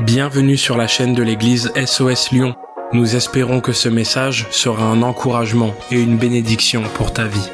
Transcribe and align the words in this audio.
Bienvenue 0.00 0.56
sur 0.56 0.76
la 0.76 0.86
chaîne 0.86 1.12
de 1.12 1.24
l'église 1.24 1.72
SOS 1.74 2.30
Lyon. 2.30 2.54
Nous 2.92 3.16
espérons 3.16 3.60
que 3.60 3.72
ce 3.72 3.88
message 3.88 4.46
sera 4.52 4.84
un 4.84 5.02
encouragement 5.02 5.74
et 5.90 6.00
une 6.00 6.16
bénédiction 6.16 6.84
pour 6.94 7.12
ta 7.12 7.24
vie. 7.24 7.50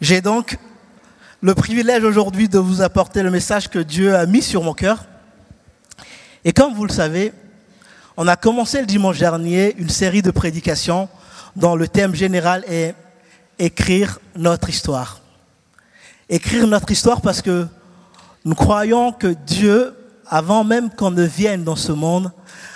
J'ai 0.00 0.20
donc 0.20 0.58
le 1.40 1.54
privilège 1.54 2.04
aujourd'hui 2.04 2.48
de 2.48 2.60
vous 2.60 2.82
apporter 2.82 3.24
le 3.24 3.32
message 3.32 3.68
que 3.68 3.80
Dieu 3.80 4.14
a 4.14 4.26
mis 4.26 4.42
sur 4.42 4.62
mon 4.62 4.74
cœur. 4.74 5.06
Et 6.44 6.52
comme 6.52 6.72
vous 6.72 6.86
le 6.86 6.92
savez, 6.92 7.32
on 8.16 8.28
a 8.28 8.36
commencé 8.36 8.78
le 8.78 8.86
dimanche 8.86 9.18
dernier 9.18 9.74
une 9.76 9.90
série 9.90 10.22
de 10.22 10.30
prédications 10.30 11.08
dont 11.56 11.74
le 11.74 11.88
thème 11.88 12.14
général 12.14 12.64
est 12.68 12.94
écrire 13.58 14.20
notre 14.36 14.68
histoire. 14.70 15.20
Écrire 16.28 16.68
notre 16.68 16.92
histoire 16.92 17.20
parce 17.20 17.42
que 17.42 17.66
nous 18.44 18.54
croyons 18.54 19.12
que 19.12 19.28
Dieu, 19.28 19.96
avant 20.26 20.64
même 20.64 20.90
qu'on 20.90 21.10
ne 21.10 21.24
vienne 21.24 21.64
dans 21.64 21.76
ce 21.76 21.92
monde, 21.92 22.32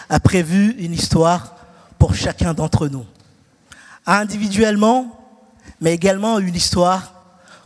a 0.08 0.18
prévu 0.20 0.70
une 0.78 0.92
histoire 0.92 1.56
pour 1.98 2.14
chacun 2.14 2.54
d'entre 2.54 2.88
nous. 2.88 3.04
Individuellement, 4.06 5.18
mais 5.80 5.92
également 5.92 6.38
une 6.38 6.54
histoire 6.54 7.12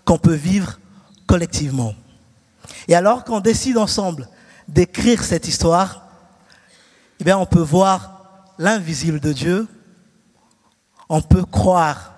qu'on 0.05 0.19
peut 0.19 0.35
vivre 0.35 0.81
collectivement. 1.27 1.95
Et 2.89 2.95
alors 2.97 3.23
qu'on 3.25 3.41
décide 3.41 3.79
ensemble 3.79 4.29
d'écrire 4.67 5.23
cette 5.23 5.47
histoire, 5.47 6.09
eh 7.25 7.33
on 7.33 7.47
peut 7.47 7.61
voir 7.61 8.55
l'invisible 8.59 9.21
de 9.21 9.33
Dieu, 9.33 9.69
on 11.09 11.21
peut 11.21 11.45
croire 11.45 12.13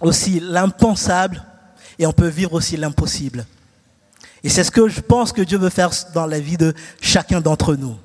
aussi 0.00 0.40
l'impensable 0.40 1.44
et 1.98 2.06
on 2.06 2.12
peut 2.12 2.28
vivre 2.28 2.54
aussi 2.54 2.76
l'impossible. 2.76 3.44
Et 4.44 4.48
c'est 4.48 4.64
ce 4.64 4.70
que 4.70 4.88
je 4.88 5.00
pense 5.00 5.32
que 5.32 5.42
Dieu 5.42 5.58
veut 5.58 5.70
faire 5.70 5.90
dans 6.14 6.26
la 6.26 6.40
vie 6.40 6.56
de 6.56 6.74
chacun 7.00 7.40
d'entre 7.40 7.74
nous. 7.74 7.96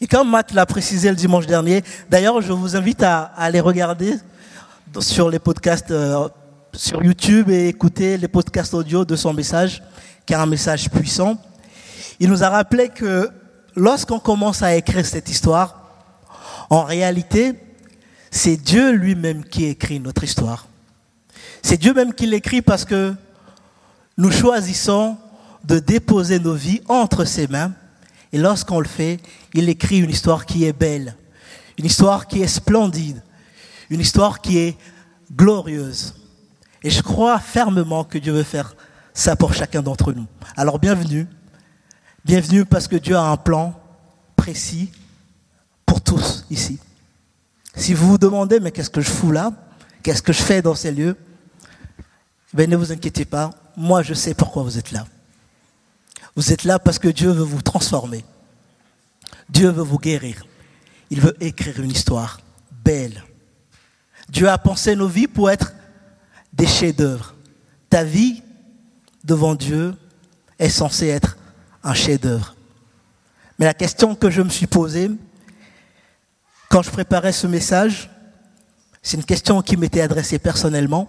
Et 0.00 0.06
comme 0.06 0.30
Matt 0.30 0.52
l'a 0.52 0.66
précisé 0.66 1.10
le 1.10 1.16
dimanche 1.16 1.46
dernier, 1.46 1.82
d'ailleurs, 2.10 2.40
je 2.40 2.52
vous 2.52 2.76
invite 2.76 3.02
à, 3.02 3.22
aller 3.36 3.60
regarder 3.60 4.16
sur 5.00 5.28
les 5.28 5.38
podcasts 5.38 5.90
euh, 5.90 6.28
sur 6.72 7.02
YouTube 7.02 7.50
et 7.50 7.68
écouter 7.68 8.16
les 8.16 8.28
podcasts 8.28 8.74
audio 8.74 9.04
de 9.04 9.16
son 9.16 9.32
message, 9.32 9.82
est 10.28 10.34
un 10.34 10.46
message 10.46 10.90
puissant. 10.90 11.36
Il 12.18 12.30
nous 12.30 12.42
a 12.42 12.48
rappelé 12.48 12.88
que 12.88 13.28
lorsqu'on 13.76 14.18
commence 14.18 14.62
à 14.62 14.74
écrire 14.74 15.04
cette 15.04 15.28
histoire, 15.28 15.80
en 16.70 16.82
réalité, 16.82 17.54
c'est 18.30 18.56
Dieu 18.56 18.92
lui-même 18.92 19.44
qui 19.44 19.66
écrit 19.66 20.00
notre 20.00 20.24
histoire. 20.24 20.66
C'est 21.62 21.76
Dieu 21.76 21.94
même 21.94 22.12
qui 22.14 22.26
l'écrit 22.26 22.62
parce 22.62 22.84
que 22.84 23.14
nous 24.16 24.30
choisissons 24.30 25.16
de 25.64 25.78
déposer 25.78 26.38
nos 26.38 26.54
vies 26.54 26.82
entre 26.88 27.24
ses 27.24 27.46
mains. 27.46 27.72
Et 28.32 28.38
lorsqu'on 28.38 28.80
le 28.80 28.88
fait, 28.88 29.20
il 29.54 29.68
écrit 29.68 29.98
une 29.98 30.10
histoire 30.10 30.46
qui 30.46 30.64
est 30.64 30.72
belle, 30.72 31.16
une 31.78 31.84
histoire 31.86 32.26
qui 32.26 32.42
est 32.42 32.48
splendide, 32.48 33.22
une 33.90 34.00
histoire 34.00 34.40
qui 34.40 34.58
est 34.58 34.76
glorieuse. 35.34 36.14
Et 36.82 36.90
je 36.90 37.02
crois 37.02 37.38
fermement 37.38 38.04
que 38.04 38.18
Dieu 38.18 38.32
veut 38.32 38.42
faire 38.42 38.74
ça 39.12 39.36
pour 39.36 39.54
chacun 39.54 39.82
d'entre 39.82 40.12
nous. 40.12 40.26
Alors 40.56 40.78
bienvenue. 40.78 41.26
Bienvenue 42.24 42.64
parce 42.64 42.88
que 42.88 42.96
Dieu 42.96 43.16
a 43.16 43.22
un 43.22 43.36
plan 43.36 43.78
précis 44.36 44.90
pour 45.86 46.00
tous 46.00 46.44
ici. 46.50 46.78
Si 47.76 47.94
vous 47.94 48.08
vous 48.08 48.18
demandez, 48.18 48.60
mais 48.60 48.70
qu'est-ce 48.70 48.90
que 48.90 49.00
je 49.00 49.10
fous 49.10 49.32
là? 49.32 49.52
Qu'est-ce 50.02 50.22
que 50.22 50.32
je 50.32 50.42
fais 50.42 50.62
dans 50.62 50.74
ces 50.74 50.92
lieux? 50.92 51.16
Ben, 52.52 52.68
Ne 52.68 52.76
vous 52.76 52.92
inquiétez 52.92 53.24
pas, 53.24 53.50
moi 53.76 54.02
je 54.02 54.14
sais 54.14 54.34
pourquoi 54.34 54.62
vous 54.62 54.78
êtes 54.78 54.92
là. 54.92 55.06
Vous 56.36 56.52
êtes 56.52 56.64
là 56.64 56.78
parce 56.78 56.98
que 56.98 57.08
Dieu 57.08 57.30
veut 57.30 57.44
vous 57.44 57.62
transformer. 57.62 58.24
Dieu 59.48 59.68
veut 59.68 59.82
vous 59.82 59.98
guérir. 59.98 60.44
Il 61.10 61.20
veut 61.20 61.36
écrire 61.40 61.80
une 61.80 61.90
histoire 61.90 62.40
belle. 62.84 63.22
Dieu 64.28 64.48
a 64.48 64.58
pensé 64.58 64.96
nos 64.96 65.06
vies 65.06 65.28
pour 65.28 65.50
être 65.50 65.72
des 66.52 66.66
chefs-d'œuvre. 66.66 67.34
Ta 67.90 68.04
vie 68.04 68.42
devant 69.22 69.54
Dieu 69.54 69.94
est 70.58 70.68
censée 70.68 71.08
être 71.08 71.36
un 71.82 71.94
chef-d'œuvre. 71.94 72.56
Mais 73.58 73.66
la 73.66 73.74
question 73.74 74.14
que 74.14 74.30
je 74.30 74.42
me 74.42 74.48
suis 74.48 74.66
posée 74.66 75.10
quand 76.68 76.82
je 76.82 76.90
préparais 76.90 77.32
ce 77.32 77.46
message, 77.46 78.10
c'est 79.00 79.16
une 79.16 79.24
question 79.24 79.62
qui 79.62 79.76
m'était 79.76 80.00
adressée 80.00 80.38
personnellement. 80.38 81.08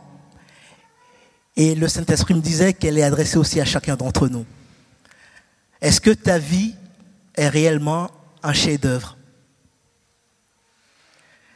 Et 1.56 1.76
le 1.76 1.88
Saint-Esprit 1.88 2.34
me 2.34 2.42
disait 2.42 2.74
qu'elle 2.74 2.98
est 2.98 3.04
adressée 3.04 3.38
aussi 3.38 3.62
à 3.62 3.66
chacun 3.66 3.96
d'entre 3.96 4.28
nous. 4.28 4.46
Est-ce 5.82 6.02
que 6.02 6.12
ta 6.12 6.38
vie 6.38 6.76
est 7.36 7.48
réellement 7.48 8.10
un 8.44 8.54
chef-d'œuvre? 8.54 9.18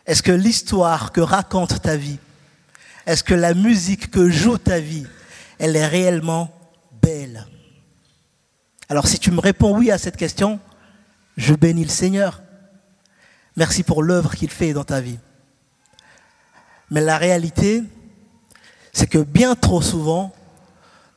Est-ce 0.06 0.24
que 0.24 0.32
l'histoire 0.32 1.12
que 1.12 1.22
raconte 1.22 1.82
ta 1.82 1.96
vie, 1.96 2.18
est-ce 3.06 3.24
que 3.24 3.34
la 3.34 3.54
musique 3.54 4.10
que 4.10 4.30
joue 4.30 4.58
ta 4.58 4.80
vie, 4.80 5.06
elle 5.60 5.76
est 5.76 5.88
réellement 5.88 6.52
belle? 7.02 7.46
Alors 8.88 9.08
si 9.08 9.20
tu 9.20 9.32
me 9.32 9.40
réponds 9.40 9.78
oui 9.78 9.92
à 9.92 9.98
cette 9.98 10.18
question, 10.18 10.60
je 11.38 11.54
bénis 11.54 11.84
le 11.84 11.90
Seigneur. 11.90 12.42
Merci 13.56 13.84
pour 13.84 14.02
l'œuvre 14.02 14.36
qu'il 14.36 14.50
fait 14.50 14.74
dans 14.74 14.84
ta 14.84 15.02
vie. 15.02 15.20
Mais 16.90 17.02
la 17.02 17.18
réalité, 17.18 17.84
c'est 18.94 19.08
que 19.08 19.20
bien 19.20 19.56
trop 19.56 19.82
souvent, 19.82 20.34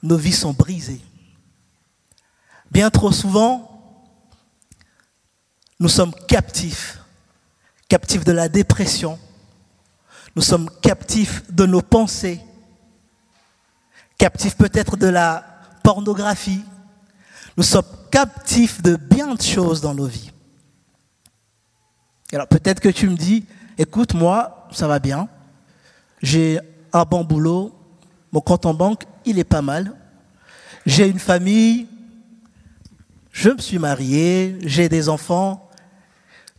nos 0.03 0.17
vies 0.17 0.33
sont 0.33 0.53
brisées. 0.53 1.01
Bien 2.71 2.91
trop 2.91 3.13
souvent, 3.13 3.69
nous 5.79 5.89
sommes 5.89 6.15
captifs, 6.29 7.01
captifs 7.89 8.25
de 8.25 8.33
la 8.33 8.49
dépression, 8.49 9.19
nous 10.35 10.43
sommes 10.43 10.71
captifs 10.81 11.43
de 11.51 11.67
nos 11.67 11.83
pensées, 11.83 12.41
captifs 14.17 14.57
peut-être 14.57 14.97
de 14.97 15.09
la 15.09 15.45
pornographie, 15.83 16.65
nous 17.57 17.63
sommes 17.63 17.85
captifs 18.11 18.81
de 18.81 18.97
bien 18.97 19.35
de 19.35 19.43
choses 19.43 19.81
dans 19.81 19.95
nos 19.95 20.07
vies. 20.07 20.31
Alors 22.33 22.49
peut-être 22.49 22.81
que 22.81 22.89
tu 22.89 23.09
me 23.09 23.17
dis, 23.17 23.45
écoute, 23.77 24.15
moi, 24.15 24.69
ça 24.73 24.87
va 24.87 24.99
bien, 24.99 25.29
j'ai 26.23 26.61
un 26.93 27.05
bon 27.05 27.25
boulot, 27.25 27.73
mon 28.33 28.41
compte 28.41 28.67
en 28.67 28.75
banque, 28.75 29.05
il 29.25 29.39
est 29.39 29.45
pas 29.45 29.63
mal. 29.63 29.95
J'ai 30.87 31.09
une 31.09 31.19
famille, 31.19 31.87
je 33.31 33.51
me 33.51 33.59
suis 33.59 33.79
marié, 33.79 34.59
j'ai 34.63 34.89
des 34.89 35.09
enfants. 35.09 35.69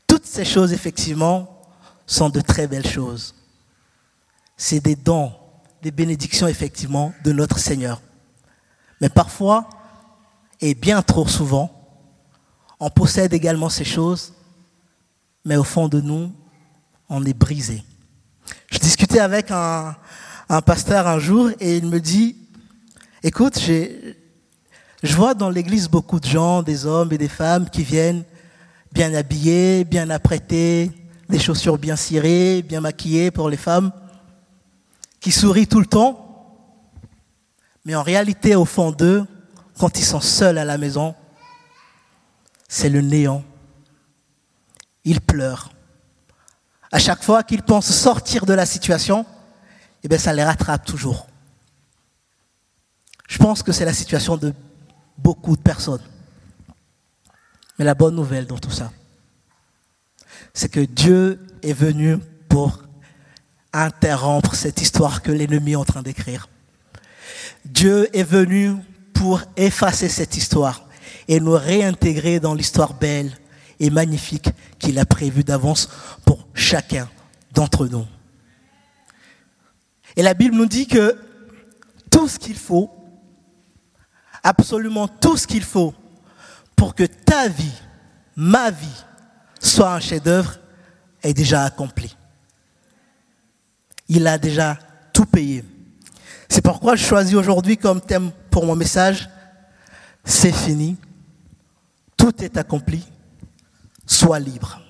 Toutes 0.07 0.25
ces 0.25 0.45
choses, 0.45 0.73
effectivement, 0.73 1.61
sont 2.05 2.29
de 2.29 2.41
très 2.41 2.67
belles 2.67 2.88
choses. 2.88 3.35
C'est 4.57 4.79
des 4.79 4.95
dons, 4.95 5.31
des 5.81 5.91
bénédictions, 5.91 6.47
effectivement, 6.47 7.13
de 7.23 7.31
notre 7.31 7.59
Seigneur. 7.59 8.01
Mais 9.01 9.09
parfois, 9.09 9.67
et 10.61 10.75
bien 10.75 11.01
trop 11.01 11.27
souvent, 11.27 11.69
on 12.79 12.89
possède 12.89 13.33
également 13.33 13.69
ces 13.69 13.83
choses, 13.83 14.33
mais 15.45 15.57
au 15.57 15.63
fond 15.63 15.88
de 15.88 16.00
nous, 16.00 16.31
on 17.09 17.23
est 17.25 17.33
brisé. 17.33 17.83
Je 18.71 18.79
discutais 18.79 19.19
avec 19.19 19.51
un, 19.51 19.95
un 20.50 20.62
pasteur 20.62 21.08
un 21.08 21.20
jour 21.20 21.50
et 21.59 21.78
il 21.78 21.88
me 21.88 22.00
dit, 22.00 22.36
écoute, 23.24 23.59
je 23.59 25.16
vois 25.16 25.34
dans 25.34 25.50
l'église 25.50 25.90
beaucoup 25.90 26.20
de 26.20 26.26
gens, 26.26 26.64
des 26.64 26.86
hommes 26.86 27.12
et 27.14 27.18
des 27.18 27.28
femmes 27.28 27.70
qui 27.70 27.84
viennent 27.84 28.24
bien 28.92 29.14
habillés, 29.14 29.84
bien 29.86 30.09
apprêtés, 30.09 30.92
des 31.30 31.40
chaussures 31.40 31.78
bien 31.78 31.96
cirées, 31.96 32.62
bien 32.62 32.81
maquillées 32.81 33.31
pour 33.31 33.50
les 33.50 33.58
femmes, 33.58 33.92
qui 35.20 35.31
sourient 35.31 35.68
tout 35.68 35.80
le 35.80 35.86
temps. 35.86 36.20
Mais 37.86 37.96
en 37.96 38.04
réalité, 38.04 38.56
au 38.56 38.66
fond 38.66 38.92
d'eux, 38.92 39.25
quand 39.80 39.98
ils 39.98 40.06
sont 40.06 40.22
seuls 40.22 40.58
à 40.58 40.66
la 40.66 40.78
maison, 40.78 41.16
c'est 42.68 42.89
le 42.89 43.01
néant. 43.01 43.44
Ils 45.04 45.22
pleurent. 45.22 45.72
À 46.92 47.00
chaque 47.00 47.24
fois 47.24 47.44
qu'ils 47.44 47.63
pensent 47.63 47.92
sortir 47.92 48.46
de 48.46 48.54
la 48.54 48.66
situation, 48.66 49.25
eh 50.03 50.07
bien, 50.07 50.17
ça 50.17 50.33
les 50.33 50.44
rattrape 50.44 50.85
toujours. 50.85 51.27
Je 53.27 53.38
pense 53.38 53.63
que 53.63 53.71
c'est 53.71 53.85
la 53.85 53.94
situation 53.94 54.38
de 54.38 54.53
beaucoup 55.17 55.55
de 55.55 55.61
personnes. 55.61 56.01
Mais 57.79 57.85
la 57.85 57.95
bonne 57.95 58.15
nouvelle 58.15 58.45
dans 58.45 58.59
tout 58.59 58.71
ça, 58.71 58.91
c'est 60.53 60.69
que 60.69 60.81
Dieu 60.81 61.39
est 61.63 61.73
venu 61.73 62.17
pour 62.50 62.83
interrompre 63.71 64.53
cette 64.53 64.81
histoire 64.81 65.21
que 65.21 65.31
l'ennemi 65.31 65.71
est 65.71 65.75
en 65.75 65.85
train 65.85 66.03
d'écrire. 66.03 66.47
Dieu 67.65 68.15
est 68.15 68.23
venu 68.23 68.75
pour 69.13 69.41
effacer 69.57 70.09
cette 70.09 70.38
histoire 70.38 70.88
et 71.27 71.39
nous 71.39 71.53
réintégrer 71.53 72.39
dans 72.39 72.53
l'histoire 72.53 72.94
belle 72.94 73.31
et 73.79 73.89
magnifique 73.89 74.50
qu'il 74.79 75.00
a 75.00 75.05
prévue 75.05 75.44
d'avance 75.44 75.89
pour 76.25 76.47
chacun 76.53 77.09
d'entre 77.53 77.88
nous. 77.88 78.05
Et 80.15 80.24
la 80.24 80.33
Bible 80.33 80.56
nous 80.56 80.65
dit 80.65 80.88
que 80.88 81.18
tout 82.10 82.27
ce 82.27 82.38
qu'il 82.38 82.57
faut 82.57 82.89
absolument 84.44 85.07
tout 85.07 85.38
ce 85.38 85.48
qu'il 85.48 85.63
faut 85.63 85.95
pour 86.75 86.94
que 86.94 87.06
ta 87.06 87.48
vie, 87.48 87.71
ma 88.36 88.69
vie, 88.69 89.04
soit 89.60 89.94
un 89.94 90.00
chef-d'œuvre 90.01 90.57
est 91.24 91.33
déjà 91.33 91.63
accompli. 91.63 92.15
Il 94.10 94.27
a 94.27 94.38
déjà 94.38 94.77
tout 95.13 95.25
payé. 95.25 95.63
C'est 96.50 96.62
pourquoi 96.62 96.95
je 96.98 97.06
choisis 97.06 97.36
aujourd'hui 97.36 97.77
comme 97.77 98.01
thème 98.01 98.31
pour 98.51 98.65
mon 98.65 98.75
message, 98.75 99.30
c'est 100.25 100.51
fini, 100.51 100.98
tout 102.18 102.44
est 102.44 102.57
accompli, 102.57 103.04
sois 104.06 104.39
libre. 104.39 104.81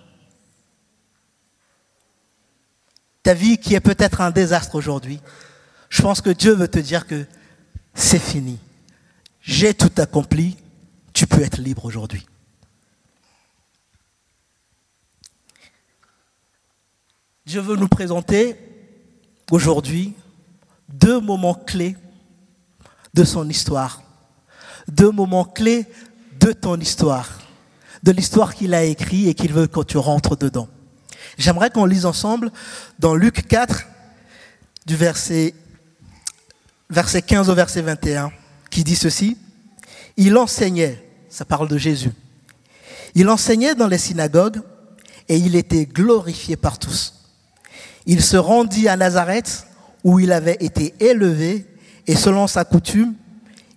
Ta 3.23 3.33
vie 3.33 3.57
qui 3.57 3.73
est 3.73 3.79
peut-être 3.79 4.21
un 4.21 4.31
désastre 4.31 4.75
aujourd'hui, 4.75 5.19
je 5.89 6.01
pense 6.01 6.21
que 6.21 6.29
Dieu 6.29 6.53
veut 6.53 6.67
te 6.67 6.79
dire 6.79 7.07
que 7.07 7.25
c'est 7.93 8.19
fini. 8.19 8.59
J'ai 9.41 9.73
tout 9.73 9.91
accompli, 9.97 10.57
tu 11.13 11.25
peux 11.25 11.41
être 11.41 11.57
libre 11.57 11.85
aujourd'hui. 11.85 12.25
Dieu 17.45 17.61
veut 17.61 17.75
nous 17.75 17.87
présenter 17.87 18.55
aujourd'hui 19.51 20.13
deux 20.89 21.19
moments 21.19 21.53
clés 21.53 21.97
de 23.13 23.23
son 23.23 23.47
histoire, 23.49 24.01
deux 24.87 25.11
moments 25.11 25.45
clés 25.45 25.85
de 26.39 26.51
ton 26.51 26.79
histoire, 26.79 27.39
de 28.01 28.11
l'histoire 28.11 28.55
qu'il 28.55 28.73
a 28.73 28.83
écrit 28.83 29.29
et 29.29 29.33
qu'il 29.33 29.53
veut 29.53 29.67
que 29.67 29.81
tu 29.81 29.97
rentres 29.97 30.37
dedans. 30.37 30.67
J'aimerais 31.37 31.69
qu'on 31.69 31.85
lise 31.85 32.05
ensemble 32.05 32.51
dans 32.99 33.15
Luc 33.15 33.47
4, 33.47 33.85
du 34.85 34.95
verset, 34.95 35.53
verset 36.89 37.21
15 37.21 37.49
au 37.49 37.55
verset 37.55 37.81
21, 37.81 38.31
qui 38.69 38.83
dit 38.83 38.95
ceci. 38.95 39.37
Il 40.17 40.37
enseignait, 40.37 41.03
ça 41.29 41.45
parle 41.45 41.67
de 41.67 41.77
Jésus, 41.77 42.11
il 43.15 43.29
enseignait 43.29 43.75
dans 43.75 43.87
les 43.87 43.97
synagogues 43.97 44.61
et 45.29 45.37
il 45.37 45.55
était 45.55 45.85
glorifié 45.85 46.55
par 46.55 46.77
tous. 46.77 47.13
Il 48.05 48.21
se 48.21 48.37
rendit 48.37 48.87
à 48.87 48.97
Nazareth 48.97 49.65
où 50.03 50.19
il 50.19 50.31
avait 50.31 50.57
été 50.59 50.93
élevé 50.99 51.65
et 52.05 52.15
selon 52.15 52.47
sa 52.47 52.65
coutume, 52.65 53.15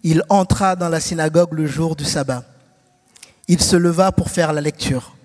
il 0.03 0.23
entra 0.29 0.77
dans 0.77 0.89
la 0.89 1.01
synagogue 1.01 1.53
le 1.53 1.67
jour 1.67 1.97
du 1.97 2.05
sabbat. 2.05 2.45
Il 3.49 3.63
se 3.63 3.77
leva 3.77 4.13
pour 4.13 4.31
faire 4.31 4.53
la 4.53 4.61
lecture 4.61 5.16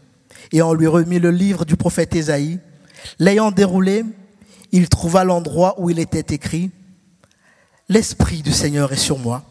et 0.52 0.62
on 0.62 0.74
lui 0.74 0.88
remit 0.88 1.20
le 1.20 1.32
livre 1.32 1.66
du 1.66 1.76
prophète 1.76 2.16
Ésaïe. 2.16 2.60
L'ayant 3.20 3.52
déroulé, 3.52 4.06
il 4.72 4.90
trouva 4.90 5.24
l'endroit 5.24 5.76
où 5.80 5.90
il 5.90 6.00
était 6.00 6.34
écrit, 6.34 6.72
L'Esprit 7.90 8.42
du 8.42 8.54
Seigneur 8.54 8.94
est 8.94 8.98
sur 8.98 9.18
moi, 9.18 9.44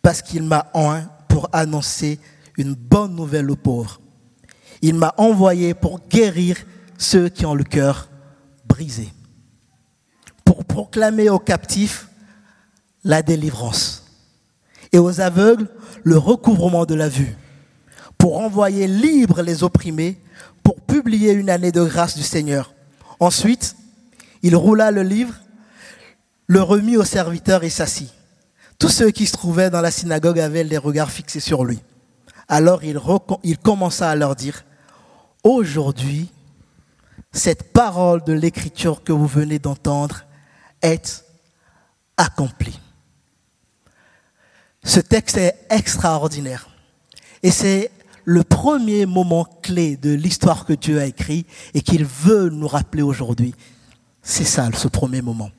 parce 0.00 0.22
qu'il 0.22 0.44
m'a 0.44 0.70
oint 0.74 1.08
pour 1.28 1.48
annoncer 1.52 2.20
une 2.56 2.74
bonne 2.74 3.16
nouvelle 3.16 3.50
aux 3.50 3.56
pauvres. 3.56 4.00
Il 4.80 4.94
m'a 4.94 5.14
envoyé 5.16 5.74
pour 5.74 6.00
guérir 6.08 6.56
ceux 6.98 7.28
qui 7.28 7.44
ont 7.46 7.54
le 7.54 7.64
cœur 7.64 8.08
brisé, 8.66 9.12
pour 10.44 10.64
proclamer 10.64 11.30
aux 11.30 11.38
captifs 11.38 12.08
la 13.02 13.22
délivrance 13.22 14.04
et 14.92 14.98
aux 14.98 15.20
aveugles 15.20 15.68
le 16.04 16.16
recouvrement 16.16 16.86
de 16.86 16.94
la 16.94 17.08
vue, 17.08 17.36
pour 18.18 18.40
envoyer 18.40 18.86
libres 18.86 19.42
les 19.42 19.62
opprimés 19.62 20.18
pour 20.62 20.80
publier 20.80 21.32
une 21.32 21.50
année 21.50 21.70
de 21.70 21.84
grâce 21.84 22.16
du 22.16 22.22
Seigneur. 22.22 22.74
Ensuite, 23.20 23.76
il 24.42 24.56
roula 24.56 24.90
le 24.90 25.02
livre, 25.02 25.34
le 26.46 26.62
remit 26.62 26.96
au 26.96 27.04
serviteur 27.04 27.62
et 27.64 27.70
s'assit. 27.70 28.12
Tous 28.78 28.88
ceux 28.88 29.10
qui 29.10 29.26
se 29.26 29.32
trouvaient 29.32 29.70
dans 29.70 29.80
la 29.80 29.90
synagogue 29.90 30.40
avaient 30.40 30.64
les 30.64 30.78
regards 30.78 31.10
fixés 31.10 31.40
sur 31.40 31.64
lui. 31.64 31.80
Alors 32.48 32.82
il, 32.82 32.98
il 33.42 33.58
commença 33.58 34.10
à 34.10 34.16
leur 34.16 34.34
dire, 34.34 34.64
aujourd'hui, 35.42 36.30
cette 37.32 37.72
parole 37.72 38.24
de 38.24 38.32
l'écriture 38.32 39.02
que 39.02 39.12
vous 39.12 39.26
venez 39.26 39.58
d'entendre 39.58 40.24
est 40.82 41.24
accomplie. 42.16 42.80
Ce 44.82 45.00
texte 45.00 45.36
est 45.38 45.58
extraordinaire. 45.70 46.68
Et 47.42 47.50
c'est 47.50 47.90
le 48.24 48.42
premier 48.42 49.06
moment 49.06 49.44
clé 49.62 49.96
de 49.96 50.10
l'histoire 50.10 50.64
que 50.64 50.72
Dieu 50.72 51.00
a 51.00 51.06
écrit 51.06 51.46
et 51.74 51.82
qu'il 51.82 52.04
veut 52.04 52.48
nous 52.48 52.68
rappeler 52.68 53.02
aujourd'hui. 53.02 53.54
C'est 54.22 54.44
ça, 54.44 54.68
ce 54.74 54.88
premier 54.88 55.20
moment. 55.20 55.50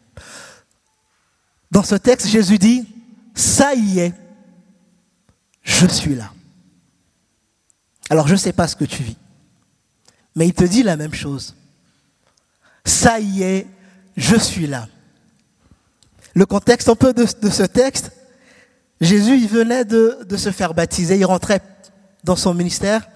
Dans 1.72 1.84
ce 1.84 1.96
texte, 1.96 2.28
Jésus 2.28 2.58
dit, 2.58 2.88
ça 3.36 3.76
y 3.76 4.00
est, 4.00 4.14
je 5.62 5.86
suis 5.88 6.16
là. 6.16 6.32
Alors 8.10 8.28
je 8.28 8.34
ne 8.34 8.40
sais 8.40 8.54
pas 8.54 8.68
ce 8.68 8.76
que 8.76 8.86
tu 8.86 9.04
vis, 9.04 9.18
mais 10.36 10.48
il 10.48 10.54
te 10.54 10.64
dit 10.64 10.84
la 10.84 10.96
même 10.96 11.14
chose. 11.14 11.56
Ça 12.86 13.20
y 13.20 13.44
est, 13.44 13.68
je 14.16 14.36
suis 14.36 14.68
là. 14.68 14.88
Le 16.34 16.46
contexte 16.46 16.90
un 16.90 16.96
peu 16.96 17.14
de, 17.14 17.26
ce 17.26 17.64
texte, 17.64 18.12
Jésus, 19.02 19.38
il 19.38 19.48
venait 19.48 19.86
de, 19.86 20.20
de 20.28 20.38
se 20.38 20.52
faire 20.52 20.74
baptiser, 20.74 21.18
il 21.18 21.26
rentrait 21.26 21.62
dans 22.26 22.36
son 22.36 22.54
ministère. 22.54 23.08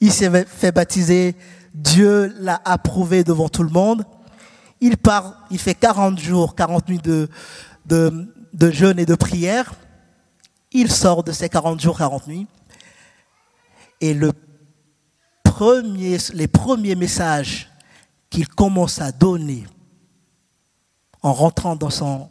Il 0.00 0.12
s'est 0.12 0.44
fait 0.44 0.72
baptiser. 0.72 1.36
Dieu 1.72 2.34
l'a 2.38 2.60
approuvé 2.64 3.24
devant 3.24 3.48
tout 3.48 3.62
le 3.62 3.70
monde. 3.70 4.04
Il 4.80 4.96
part, 4.96 5.46
il 5.50 5.58
fait 5.58 5.74
40 5.74 6.18
jours, 6.18 6.54
40 6.54 6.88
nuits 6.88 6.98
de, 6.98 7.28
de, 7.86 8.70
jeûne 8.70 8.98
et 8.98 9.06
de 9.06 9.14
prière. 9.14 9.72
Il 10.72 10.90
sort 10.90 11.24
de 11.24 11.32
ces 11.32 11.48
40 11.48 11.80
jours, 11.80 11.96
40 11.96 12.26
nuits. 12.26 12.46
Et 14.00 14.12
le 14.12 14.32
premier, 15.42 16.18
les 16.34 16.48
premiers 16.48 16.94
messages 16.94 17.70
qu'il 18.30 18.48
commence 18.48 19.00
à 19.00 19.10
donner 19.10 19.64
en 21.22 21.32
rentrant 21.32 21.74
dans 21.74 21.90
son 21.90 22.28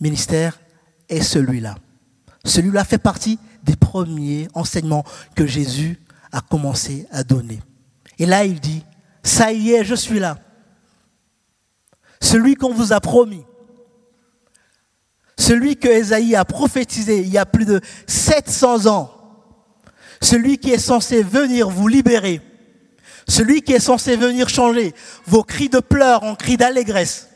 ministère 0.00 0.58
est 1.08 1.20
celui-là. 1.20 1.76
Celui-là 2.44 2.84
fait 2.84 2.98
partie 2.98 3.38
des 3.68 3.76
premiers 3.76 4.48
enseignements 4.54 5.04
que 5.36 5.46
Jésus 5.46 6.00
a 6.32 6.40
commencé 6.40 7.06
à 7.12 7.22
donner. 7.22 7.60
Et 8.18 8.24
là, 8.24 8.46
il 8.46 8.60
dit, 8.60 8.82
ça 9.22 9.52
y 9.52 9.72
est, 9.72 9.84
je 9.84 9.94
suis 9.94 10.18
là. 10.18 10.38
Celui 12.18 12.54
qu'on 12.54 12.72
vous 12.72 12.94
a 12.94 13.00
promis. 13.00 13.44
Celui 15.36 15.76
que 15.76 15.88
Esaïe 15.88 16.34
a 16.34 16.46
prophétisé 16.46 17.20
il 17.20 17.28
y 17.28 17.36
a 17.36 17.44
plus 17.44 17.66
de 17.66 17.80
700 18.06 18.86
ans. 18.86 19.12
Celui 20.22 20.56
qui 20.56 20.72
est 20.72 20.78
censé 20.78 21.22
venir 21.22 21.68
vous 21.68 21.88
libérer. 21.88 22.40
Celui 23.28 23.60
qui 23.60 23.74
est 23.74 23.80
censé 23.80 24.16
venir 24.16 24.48
changer 24.48 24.94
vos 25.26 25.44
cris 25.44 25.68
de 25.68 25.80
pleurs 25.80 26.24
en 26.24 26.34
cris 26.34 26.56
d'allégresse. 26.56 27.28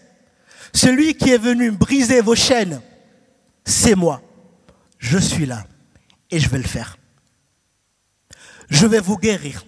Celui 0.73 1.15
qui 1.15 1.31
est 1.31 1.39
venu 1.39 1.71
briser 1.71 2.23
vos 2.23 2.35
chaînes. 2.35 2.81
C'est 3.67 3.95
moi. 3.95 4.23
Je 4.99 5.19
suis 5.19 5.45
là 5.45 5.65
et 6.33 6.41
je 6.41 6.49
vais 6.49 6.59
le 6.59 6.65
faire. 6.65 6.97
Je 8.69 8.87
vais 8.87 9.01
vous 9.01 9.19
guérir. 9.19 9.65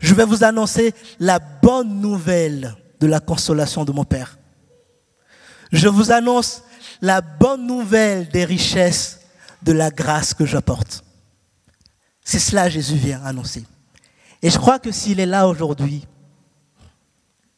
Je 0.00 0.14
vais 0.14 0.26
vous 0.26 0.44
annoncer 0.44 0.94
la 1.18 1.38
bonne 1.38 2.00
nouvelle 2.00 2.76
de 3.00 3.06
la 3.06 3.18
consolation 3.18 3.84
de 3.84 3.92
mon 3.92 4.04
Père. 4.04 4.38
Je 5.72 5.88
vous 5.88 6.12
annonce 6.12 6.62
la 7.00 7.22
bonne 7.22 7.66
nouvelle 7.66 8.28
des 8.28 8.44
richesses 8.44 9.20
de 9.62 9.72
la 9.72 9.90
grâce 9.90 10.34
que 10.34 10.44
j'apporte. 10.44 11.02
C'est 12.22 12.38
cela 12.38 12.68
Jésus 12.68 12.96
vient 12.96 13.24
annoncer. 13.24 13.64
Et 14.42 14.50
je 14.50 14.58
crois 14.58 14.78
que 14.78 14.92
s'il 14.92 15.18
est 15.18 15.26
là 15.26 15.48
aujourd'hui, 15.48 16.06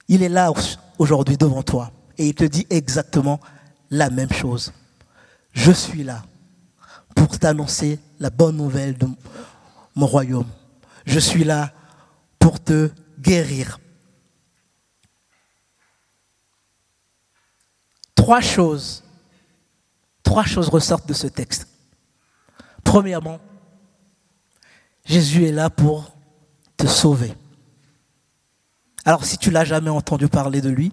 il 0.07 0.23
est 0.23 0.29
là 0.29 0.53
aujourd'hui 0.99 1.37
devant 1.37 1.65
toi 1.65 1.91
et 2.17 2.29
il 2.29 2.35
te 2.35 2.45
dit 2.45 2.67
exactement 2.71 3.41
la 3.91 4.09
même 4.09 4.33
chose. 4.33 4.73
Je 5.53 5.73
suis 5.73 6.05
là 6.05 6.23
pour 7.19 7.37
t'annoncer 7.37 7.99
la 8.21 8.31
bonne 8.31 8.57
nouvelle 8.57 8.97
de 8.97 9.09
mon 9.97 10.07
royaume. 10.07 10.47
Je 11.05 11.19
suis 11.19 11.43
là 11.43 11.73
pour 12.39 12.63
te 12.63 12.91
guérir. 13.19 13.81
Trois 18.15 18.41
choses, 18.41 19.03
trois 20.23 20.45
choses 20.45 20.69
ressortent 20.69 21.09
de 21.09 21.13
ce 21.13 21.27
texte. 21.27 21.67
Premièrement, 22.85 23.41
Jésus 25.05 25.45
est 25.45 25.53
là 25.53 25.71
pour 25.71 26.17
te 26.77 26.87
sauver. 26.87 27.35
Alors 29.05 29.25
si 29.25 29.39
tu 29.39 29.51
l'as 29.51 29.65
jamais 29.65 29.91
entendu 29.91 30.29
parler 30.29 30.61
de 30.61 30.71
lui, 30.71 30.93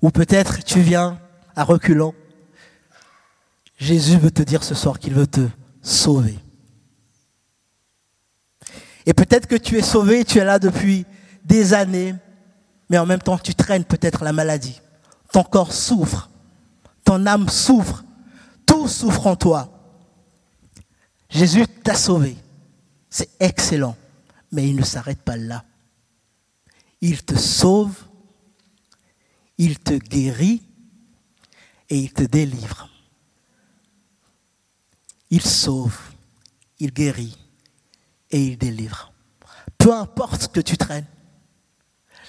ou 0.00 0.10
peut-être 0.10 0.62
tu 0.62 0.80
viens 0.80 1.18
à 1.56 1.64
reculons, 1.64 2.14
Jésus 3.76 4.18
veut 4.18 4.30
te 4.30 4.42
dire 4.42 4.62
ce 4.62 4.74
soir 4.74 4.98
qu'il 4.98 5.14
veut 5.14 5.26
te 5.26 5.46
sauver. 5.82 6.38
Et 9.06 9.12
peut-être 9.12 9.46
que 9.46 9.56
tu 9.56 9.76
es 9.76 9.82
sauvé, 9.82 10.24
tu 10.24 10.38
es 10.38 10.44
là 10.44 10.58
depuis 10.58 11.04
des 11.44 11.74
années, 11.74 12.14
mais 12.88 12.98
en 12.98 13.06
même 13.06 13.20
temps 13.20 13.38
tu 13.38 13.54
traînes 13.54 13.84
peut-être 13.84 14.24
la 14.24 14.32
maladie. 14.32 14.80
Ton 15.32 15.42
corps 15.42 15.72
souffre, 15.72 16.30
ton 17.04 17.26
âme 17.26 17.48
souffre, 17.48 18.04
tout 18.64 18.88
souffre 18.88 19.26
en 19.26 19.36
toi. 19.36 19.70
Jésus 21.28 21.66
t'a 21.66 21.94
sauvé. 21.94 22.36
C'est 23.10 23.30
excellent. 23.40 23.96
Mais 24.52 24.68
il 24.68 24.76
ne 24.76 24.84
s'arrête 24.84 25.20
pas 25.20 25.36
là. 25.36 25.64
Il 27.00 27.22
te 27.24 27.36
sauve, 27.36 27.94
il 29.58 29.78
te 29.78 29.94
guérit 29.94 30.62
et 31.90 31.98
il 31.98 32.12
te 32.12 32.22
délivre. 32.22 32.88
Il 35.34 35.42
sauve, 35.42 35.98
il 36.78 36.92
guérit 36.92 37.36
et 38.30 38.40
il 38.40 38.56
délivre. 38.56 39.12
Peu 39.76 39.92
importe 39.92 40.52
que 40.52 40.60
tu 40.60 40.76
traînes, 40.76 41.08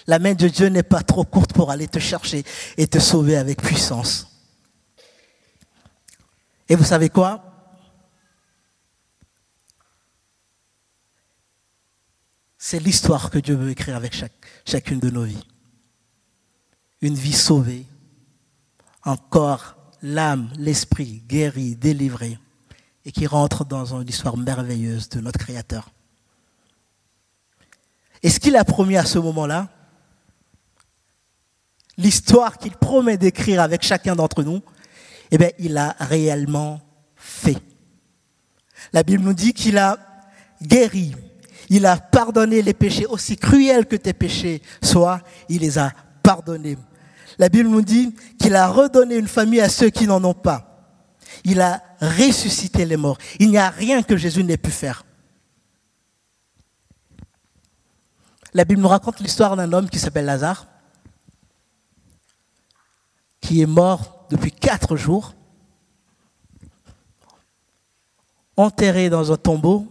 la 0.08 0.18
main 0.18 0.34
de 0.34 0.48
Dieu 0.48 0.70
n'est 0.70 0.82
pas 0.82 1.04
trop 1.04 1.24
courte 1.24 1.54
pour 1.54 1.70
aller 1.70 1.88
te 1.88 2.00
chercher 2.00 2.44
et 2.78 2.88
te 2.88 2.98
sauver 2.98 3.38
avec 3.38 3.62
puissance. 3.62 4.28
Et 6.68 6.76
vous 6.76 6.84
savez 6.84 7.10
quoi? 7.10 7.44
C'est 12.58 12.80
l'histoire 12.80 13.30
que 13.30 13.38
Dieu 13.38 13.54
veut 13.54 13.70
écrire 13.70 13.98
avec 13.98 14.16
chacune 14.66 15.00
de 15.00 15.12
nos 15.12 15.26
vies. 15.26 15.48
Une 17.02 17.14
vie 17.14 17.34
sauvée, 17.34 17.86
encore 19.04 19.76
l'âme, 20.02 20.52
l'esprit 20.58 21.22
guéri, 21.28 21.76
délivré, 21.76 22.40
et 23.06 23.12
qui 23.12 23.28
rentre 23.28 23.66
dans 23.66 23.96
une 23.96 24.08
histoire 24.08 24.38
merveilleuse 24.38 25.10
de 25.10 25.22
notre 25.22 25.40
Créateur. 25.40 25.92
Et 28.24 28.30
ce 28.30 28.40
qu'il 28.40 28.56
a 28.56 28.64
promis 28.64 28.98
à 28.98 29.06
ce 29.06 29.20
moment-là, 29.20 29.70
l'histoire 31.98 32.58
qu'il 32.58 32.76
promet 32.76 33.18
d'écrire 33.18 33.62
avec 33.62 33.84
chacun 33.84 34.16
d'entre 34.16 34.44
nous, 34.44 34.62
eh 35.32 35.38
bien, 35.38 35.50
il 35.60 35.78
a 35.78 35.96
réellement 36.00 36.82
fait. 37.16 37.58
La 38.94 39.04
Bible 39.04 39.24
nous 39.24 39.34
dit 39.34 39.54
qu'il 39.54 39.78
a 39.78 39.98
guéri, 40.62 41.16
il 41.70 41.86
a 41.86 41.98
pardonné 41.98 42.62
les 42.62 42.74
péchés, 42.74 43.06
aussi 43.06 43.38
cruels 43.38 43.86
que 43.86 43.96
tes 43.96 44.14
péchés 44.14 44.62
soient, 44.82 45.22
il 45.50 45.62
les 45.62 45.78
a 45.78 45.92
pardonnés. 46.24 46.78
La 47.38 47.50
Bible 47.50 47.70
nous 47.70 47.82
dit 47.82 48.16
qu'il 48.40 48.56
a 48.56 48.68
redonné 48.68 49.16
une 49.16 49.28
famille 49.28 49.62
à 49.62 49.70
ceux 49.70 49.90
qui 49.90 50.08
n'en 50.08 50.24
ont 50.24 50.34
pas. 50.34 50.75
Il 51.44 51.62
a 51.62 51.82
ressuscité 52.02 52.86
les 52.86 52.98
morts. 52.98 53.18
Il 53.40 53.50
n'y 53.50 53.58
a 53.58 53.70
rien 53.70 54.04
que 54.04 54.18
Jésus 54.18 54.44
n'ait 54.44 54.58
pu 54.58 54.72
faire. 54.72 55.06
La 58.54 58.64
Bible 58.64 58.82
nous 58.82 58.88
raconte 58.88 59.20
l'histoire 59.20 59.56
d'un 59.58 59.74
homme 59.74 59.90
qui 59.90 60.00
s'appelle 60.00 60.26
Lazare, 60.26 60.68
qui 63.42 63.62
est 63.62 63.66
mort 63.66 64.26
depuis 64.30 64.52
quatre 64.52 64.96
jours, 64.96 65.36
enterré 68.56 69.10
dans 69.10 69.32
un 69.32 69.38
tombeau. 69.38 69.88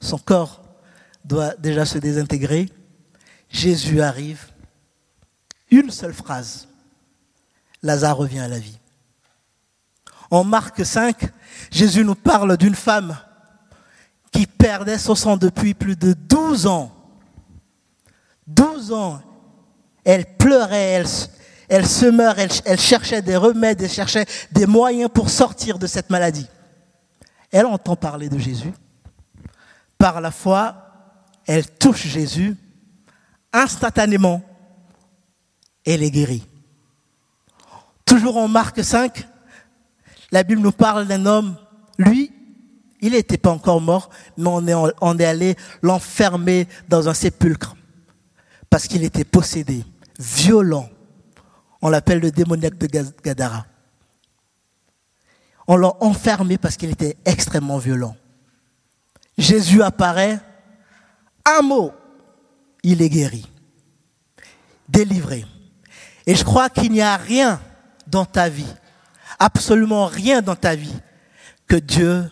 Son 0.00 0.18
corps 0.18 0.62
doit 1.24 1.54
déjà 1.56 1.86
se 1.86 1.98
désintégrer. 1.98 2.70
Jésus 3.48 4.02
arrive. 4.02 4.52
Une 5.70 5.90
seule 5.90 6.12
phrase. 6.12 6.68
Lazare 7.82 8.18
revient 8.18 8.40
à 8.40 8.48
la 8.48 8.58
vie. 8.58 8.78
En 10.36 10.44
Marc 10.44 10.84
5, 10.84 11.30
Jésus 11.70 12.04
nous 12.04 12.14
parle 12.14 12.58
d'une 12.58 12.74
femme 12.74 13.16
qui 14.30 14.46
perdait 14.46 14.98
son 14.98 15.14
sang 15.14 15.38
depuis 15.38 15.72
plus 15.72 15.96
de 15.96 16.12
12 16.12 16.66
ans. 16.66 16.92
12 18.46 18.92
ans. 18.92 19.22
Elle 20.04 20.26
pleurait, 20.36 20.90
elle, 20.90 21.06
elle 21.70 21.86
se 21.86 22.04
meurt, 22.04 22.38
elle, 22.66 22.78
cherchait 22.78 23.22
des 23.22 23.34
remèdes, 23.34 23.80
elle 23.80 23.90
cherchait 23.90 24.26
des 24.52 24.66
moyens 24.66 25.08
pour 25.10 25.30
sortir 25.30 25.78
de 25.78 25.86
cette 25.86 26.10
maladie. 26.10 26.48
Elle 27.50 27.64
entend 27.64 27.96
parler 27.96 28.28
de 28.28 28.36
Jésus. 28.36 28.74
Par 29.96 30.20
la 30.20 30.30
foi, 30.30 30.76
elle 31.46 31.66
touche 31.66 32.06
Jésus. 32.08 32.58
Instantanément, 33.54 34.42
elle 35.86 36.02
est 36.02 36.10
guérie. 36.10 36.46
Toujours 38.04 38.36
en 38.36 38.48
Marc 38.48 38.84
5, 38.84 39.26
la 40.32 40.42
Bible 40.42 40.60
nous 40.60 40.72
parle 40.72 41.06
d'un 41.06 41.26
homme, 41.26 41.56
lui, 41.98 42.32
il 43.00 43.12
n'était 43.12 43.38
pas 43.38 43.50
encore 43.50 43.80
mort, 43.80 44.10
mais 44.36 44.74
on 45.00 45.18
est, 45.18 45.24
allé 45.24 45.56
l'enfermer 45.82 46.66
dans 46.88 47.08
un 47.08 47.14
sépulcre 47.14 47.76
parce 48.70 48.88
qu'il 48.88 49.04
était 49.04 49.24
possédé, 49.24 49.84
violent, 50.18 50.88
on 51.82 51.88
l'appelle 51.88 52.20
le 52.20 52.30
démoniaque 52.30 52.78
de 52.78 52.88
Gadara. 53.22 53.66
On 55.68 55.76
l'a 55.76 55.92
enfermé 56.00 56.58
parce 56.58 56.76
qu'il 56.76 56.90
était 56.90 57.16
extrêmement 57.24 57.78
violent. 57.78 58.16
Jésus 59.36 59.82
apparaît, 59.82 60.40
un 61.44 61.62
mot, 61.62 61.92
il 62.82 63.02
est 63.02 63.08
guéri, 63.08 63.46
délivré. 64.88 65.44
Et 66.26 66.34
je 66.34 66.44
crois 66.44 66.70
qu'il 66.70 66.90
n'y 66.92 67.02
a 67.02 67.16
rien 67.16 67.60
dans 68.06 68.24
ta 68.24 68.48
vie, 68.48 68.72
absolument 69.38 70.06
rien 70.06 70.42
dans 70.42 70.56
ta 70.56 70.74
vie, 70.74 70.94
que 71.66 71.76
Dieu 71.76 72.30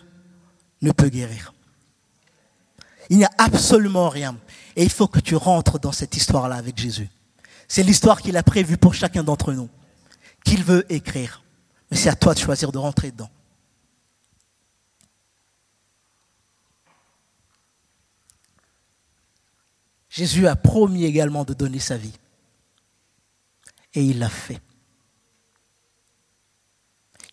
ne 0.81 0.91
peut 0.91 1.09
guérir. 1.09 1.53
Il 3.09 3.17
n'y 3.17 3.25
a 3.25 3.31
absolument 3.37 4.09
rien. 4.09 4.37
Et 4.75 4.83
il 4.83 4.89
faut 4.89 5.07
que 5.07 5.19
tu 5.19 5.35
rentres 5.35 5.79
dans 5.79 5.91
cette 5.91 6.17
histoire-là 6.17 6.55
avec 6.55 6.77
Jésus. 6.77 7.09
C'est 7.67 7.83
l'histoire 7.83 8.21
qu'il 8.21 8.37
a 8.37 8.43
prévue 8.43 8.77
pour 8.77 8.93
chacun 8.93 9.23
d'entre 9.23 9.53
nous, 9.53 9.69
qu'il 10.43 10.63
veut 10.63 10.85
écrire. 10.91 11.43
Mais 11.89 11.97
c'est 11.97 12.09
à 12.09 12.15
toi 12.15 12.33
de 12.33 12.39
choisir 12.39 12.71
de 12.71 12.77
rentrer 12.77 13.11
dedans. 13.11 13.29
Jésus 20.09 20.47
a 20.47 20.55
promis 20.55 21.03
également 21.03 21.43
de 21.43 21.53
donner 21.53 21.79
sa 21.79 21.97
vie. 21.97 22.17
Et 23.93 24.03
il 24.03 24.19
l'a 24.19 24.29
fait. 24.29 24.61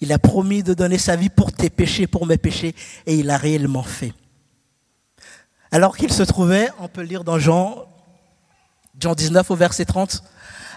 Il 0.02 0.12
a 0.12 0.18
promis 0.18 0.62
de 0.62 0.74
donner 0.74 0.98
sa 0.98 1.16
vie 1.16 1.30
pour 1.30 1.52
tes 1.52 1.70
péchés, 1.70 2.06
pour 2.06 2.26
mes 2.26 2.36
péchés, 2.36 2.74
et 3.06 3.14
il 3.14 3.26
l'a 3.26 3.38
réellement 3.38 3.84
fait. 3.84 4.12
Alors 5.70 5.96
qu'il 5.96 6.12
se 6.12 6.24
trouvait, 6.24 6.68
on 6.80 6.88
peut 6.88 7.02
lire 7.02 7.24
dans 7.24 7.38
Jean 7.38 7.86
Jean 9.00 9.14
19 9.14 9.50
au 9.50 9.56
verset 9.56 9.84
30, 9.84 10.22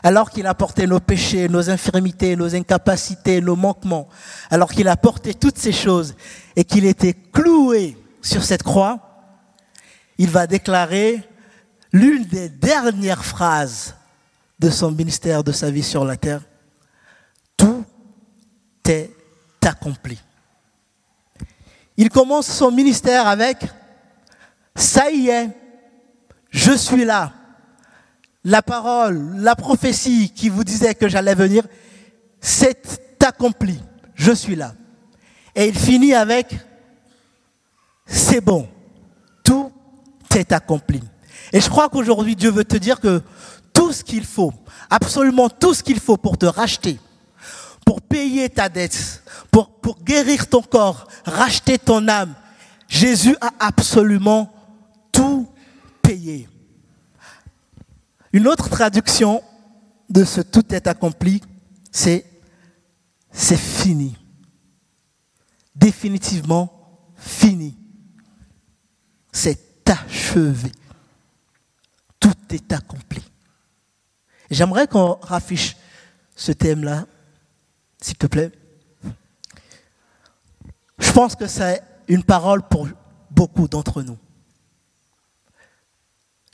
alors 0.04 0.30
qu'il 0.30 0.46
a 0.48 0.54
porté 0.54 0.88
nos 0.88 1.00
péchés, 1.00 1.50
nos 1.50 1.70
infirmités, 1.70 2.36
nos 2.36 2.56
incapacités, 2.56 3.42
nos 3.42 3.56
manquements, 3.56 4.08
alors 4.50 4.72
qu'il 4.72 4.88
a 4.88 4.96
porté 4.96 5.34
toutes 5.34 5.58
ces 5.58 5.72
choses 5.72 6.16
et 6.56 6.64
qu'il 6.64 6.86
était 6.86 7.14
cloué 7.14 7.98
sur 8.22 8.44
cette 8.44 8.64
croix, 8.64 9.00
il 10.18 10.30
va 10.30 10.48
déclarer 10.48 11.28
l'une 11.92 12.26
des 12.26 12.50
dernières 12.50 13.26
phrases 13.26 13.96
de 14.60 14.70
son 14.70 14.92
ministère, 14.92 15.44
de 15.44 15.52
sa 15.52 15.70
vie 15.72 15.84
sur 15.84 16.06
la 16.06 16.16
terre. 16.16 16.42
Tout 17.58 17.84
est 18.88 19.15
accompli. 19.66 20.20
Il 21.98 22.10
commence 22.10 22.48
son 22.48 22.72
ministère 22.72 23.28
avec⁇ 23.28 23.64
ça 24.76 25.10
y 25.10 25.30
est, 25.30 25.50
je 26.50 26.74
suis 26.74 27.06
là⁇ 27.06 27.34
la 28.46 28.62
parole, 28.62 29.38
la 29.38 29.56
prophétie 29.56 30.30
qui 30.30 30.50
vous 30.50 30.64
disait 30.64 30.94
que 30.94 31.10
j'allais 31.10 31.34
venir, 31.34 31.64
c'est 32.40 33.16
accompli. 33.26 33.80
Je 34.14 34.32
suis 34.32 34.56
là. 34.56 34.76
Et 35.56 35.68
il 35.68 35.78
finit 35.78 36.14
avec, 36.14 36.56
c'est 38.06 38.42
bon. 38.42 38.70
Tout 39.44 39.72
est 40.36 40.52
accompli. 40.52 41.02
Et 41.52 41.60
je 41.60 41.70
crois 41.70 41.90
qu'aujourd'hui, 41.90 42.36
Dieu 42.36 42.52
veut 42.52 42.64
te 42.64 42.78
dire 42.78 43.00
que 43.00 43.22
tout 43.74 43.92
ce 43.92 44.04
qu'il 44.04 44.26
faut, 44.26 44.54
absolument 44.90 45.50
tout 45.50 45.74
ce 45.74 45.82
qu'il 45.82 46.00
faut 46.00 46.18
pour 46.18 46.38
te 46.38 46.46
racheter, 46.46 47.00
pour 47.84 48.02
payer 48.02 48.50
ta 48.50 48.70
dette, 48.70 49.24
pour, 49.64 50.04
guérir 50.04 50.50
ton 50.50 50.62
corps, 50.62 51.08
racheter 51.26 51.78
ton 51.78 52.08
âme, 52.08 52.36
Jésus 52.88 53.36
a 53.42 53.52
absolument 53.60 54.52
tout 55.12 55.48
payé. 56.02 56.50
Une 58.34 58.48
autre 58.48 58.70
traduction 58.70 59.42
de 60.10 60.24
ce 60.24 60.42
tout 60.42 60.74
est 60.74 60.88
accompli, 60.88 61.42
c'est 61.92 62.26
c'est 63.32 63.58
fini. 63.58 64.16
Définitivement 65.76 67.12
fini. 67.18 67.78
C'est 69.32 69.90
achevé. 69.90 70.72
Tout 72.20 72.34
est 72.50 72.72
accompli. 72.72 73.22
J'aimerais 74.50 74.88
qu'on 74.88 75.18
raffiche 75.22 75.76
ce 76.36 76.54
thème-là, 76.54 77.06
s'il 78.02 78.16
te 78.16 78.28
plaît. 78.28 78.52
Je 80.98 81.12
pense 81.12 81.36
que 81.36 81.48
c'est 81.48 81.82
une 82.08 82.24
parole 82.24 82.64
pour 82.68 82.88
beaucoup 83.32 83.68
d'entre 83.68 84.02
nous. 84.02 84.18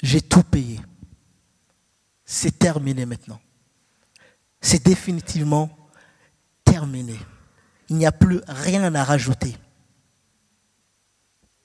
J'ai 0.01 0.21
tout 0.21 0.43
payé 0.43 0.79
c'est 2.31 2.57
terminé 2.57 3.05
maintenant. 3.05 3.41
C'est 4.61 4.81
définitivement 4.85 5.69
terminé. 6.63 7.19
Il 7.89 7.97
n'y 7.97 8.05
a 8.05 8.13
plus 8.13 8.39
rien 8.47 8.95
à 8.95 9.03
rajouter. 9.03 9.57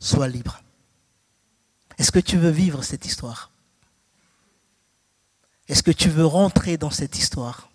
Sois 0.01 0.27
libre. 0.27 0.61
Est-ce 1.99 2.11
que 2.11 2.19
tu 2.19 2.37
veux 2.37 2.51
vivre 2.51 2.83
cette 2.83 3.07
histoire? 3.07 3.53
Est-ce 5.69 5.85
que 5.85 5.93
tu 5.93 6.09
veux 6.09 6.27
rentrer 6.27 6.77
dans 6.77 6.91
cette 6.91 7.17
histoire? 7.17 7.71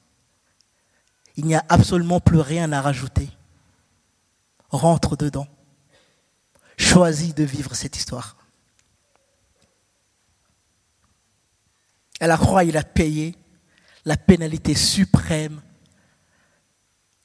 Il 1.38 1.46
n'y 1.46 1.56
a 1.56 1.66
absolument 1.70 2.20
plus 2.20 2.42
rien 2.42 2.74
à 2.74 2.82
rajouter. 2.82 3.30
Rentre 4.72 5.18
dedans. 5.18 5.48
Choisis 6.78 7.36
de 7.36 7.44
vivre 7.44 7.76
cette 7.76 7.98
histoire. 7.98 8.38
À 12.20 12.28
la 12.28 12.38
croix, 12.38 12.64
il 12.64 12.78
a 12.78 12.84
payé 12.84 13.36
la 14.06 14.18
pénalité 14.18 14.74
suprême 14.74 15.62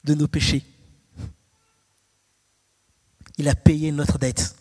de 0.03 0.13
nos 0.13 0.27
péchés. 0.27 0.63
Il 3.37 3.47
a 3.47 3.55
payé 3.55 3.91
notre 3.91 4.17
dette. 4.17 4.55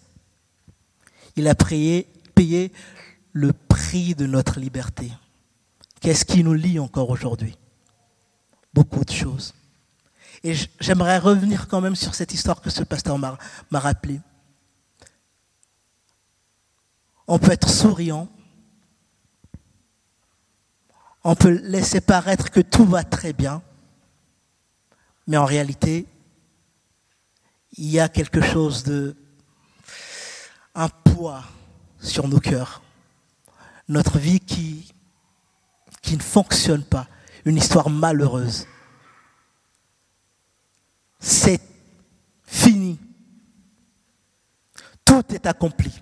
Il 1.37 1.49
a 1.49 1.55
payé, 1.55 2.09
payé 2.35 2.73
le 3.33 3.53
prix 3.53 4.15
de 4.15 4.27
notre 4.27 4.61
liberté. 4.61 5.11
Qu'est-ce 6.01 6.25
qui 6.25 6.45
nous 6.45 6.55
lie 6.55 6.79
encore 6.79 7.11
aujourd'hui? 7.11 7.57
Beaucoup 8.73 9.05
de 9.05 9.13
choses. 9.13 9.55
Et 10.47 10.55
j'aimerais 10.79 11.19
revenir 11.19 11.67
quand 11.67 11.81
même 11.81 11.97
sur 11.97 12.15
cette 12.15 12.33
histoire 12.33 12.61
que 12.61 12.71
ce 12.71 12.85
pasteur 12.85 13.19
m'a 13.19 13.37
rappelée. 13.73 14.21
On 17.27 17.41
peut 17.41 17.51
être 17.51 17.69
souriant, 17.69 18.29
on 21.25 21.35
peut 21.35 21.51
laisser 21.51 22.01
paraître 22.01 22.53
que 22.53 22.61
tout 22.61 22.85
va 22.85 23.03
très 23.03 23.33
bien, 23.33 23.61
mais 25.27 25.37
en 25.37 25.47
réalité, 25.47 26.07
il 27.73 27.91
y 27.91 27.99
a 27.99 28.09
quelque 28.09 28.41
chose 28.41 28.85
de 28.85 29.17
un 30.77 30.89
poids 30.89 31.43
sur 31.99 32.29
nos 32.29 32.39
cœurs. 32.39 32.83
Notre 33.89 34.21
vie 34.21 34.39
qui, 34.39 34.95
qui 36.03 36.17
ne 36.17 36.23
fonctionne 36.23 36.85
pas, 36.85 37.09
une 37.45 37.57
histoire 37.57 37.91
malheureuse. 37.91 38.69
C'est 41.19 41.61
fini. 42.45 42.99
Tout 45.05 45.23
est 45.33 45.47
accompli. 45.47 45.93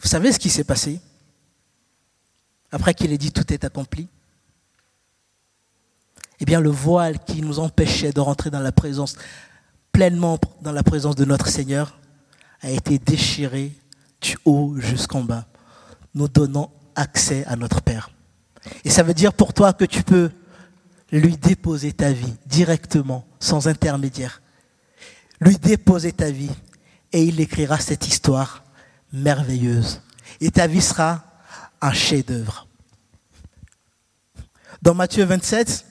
Vous 0.00 0.08
savez 0.08 0.32
ce 0.32 0.38
qui 0.38 0.50
s'est 0.50 0.64
passé 0.64 1.00
après 2.70 2.94
qu'il 2.94 3.12
ait 3.12 3.18
dit 3.18 3.32
tout 3.32 3.52
est 3.52 3.64
accompli? 3.64 4.08
Eh 6.40 6.44
bien, 6.44 6.60
le 6.60 6.70
voile 6.70 7.18
qui 7.24 7.40
nous 7.40 7.58
empêchait 7.58 8.12
de 8.12 8.20
rentrer 8.20 8.50
dans 8.50 8.60
la 8.60 8.72
présence, 8.72 9.16
pleinement 9.92 10.38
dans 10.60 10.72
la 10.72 10.82
présence 10.82 11.16
de 11.16 11.24
notre 11.24 11.48
Seigneur, 11.48 11.98
a 12.60 12.70
été 12.70 12.98
déchiré 12.98 13.72
du 14.20 14.36
haut 14.44 14.74
jusqu'en 14.76 15.22
bas, 15.22 15.46
nous 16.14 16.28
donnant 16.28 16.70
accès 16.94 17.44
à 17.46 17.56
notre 17.56 17.80
Père. 17.80 18.10
Et 18.84 18.90
ça 18.90 19.02
veut 19.02 19.14
dire 19.14 19.32
pour 19.32 19.54
toi 19.54 19.72
que 19.72 19.84
tu 19.84 20.02
peux 20.02 20.30
lui 21.12 21.36
déposer 21.36 21.92
ta 21.92 22.12
vie 22.12 22.34
directement, 22.46 23.26
sans 23.38 23.68
intermédiaire. 23.68 24.42
Lui 25.40 25.56
déposer 25.58 26.12
ta 26.12 26.30
vie 26.30 26.50
et 27.12 27.22
il 27.22 27.40
écrira 27.40 27.78
cette 27.78 28.06
histoire 28.08 28.64
merveilleuse. 29.12 30.02
Et 30.40 30.50
ta 30.50 30.66
vie 30.66 30.82
sera 30.82 31.24
un 31.80 31.92
chef-d'œuvre. 31.92 32.66
Dans 34.82 34.94
Matthieu 34.94 35.24
27, 35.24 35.86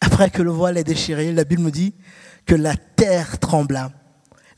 après 0.00 0.30
que 0.30 0.42
le 0.42 0.50
voile 0.50 0.78
est 0.78 0.84
déchiré, 0.84 1.32
la 1.32 1.44
Bible 1.44 1.62
nous 1.62 1.70
dit 1.70 1.94
que 2.46 2.54
la 2.54 2.76
terre 2.76 3.38
trembla, 3.38 3.90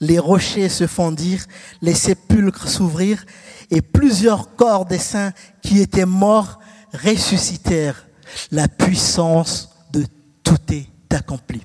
les 0.00 0.18
rochers 0.18 0.68
se 0.68 0.86
fendirent, 0.86 1.46
les 1.82 1.94
sépulcres 1.94 2.68
s'ouvrirent, 2.68 3.24
et 3.70 3.80
plusieurs 3.82 4.54
corps 4.54 4.86
des 4.86 4.98
saints 4.98 5.32
qui 5.62 5.80
étaient 5.80 6.06
morts 6.06 6.58
ressuscitèrent. 6.92 8.05
La 8.50 8.68
puissance 8.68 9.70
de 9.92 10.06
tout 10.42 10.60
est 10.72 10.88
accompli. 11.14 11.62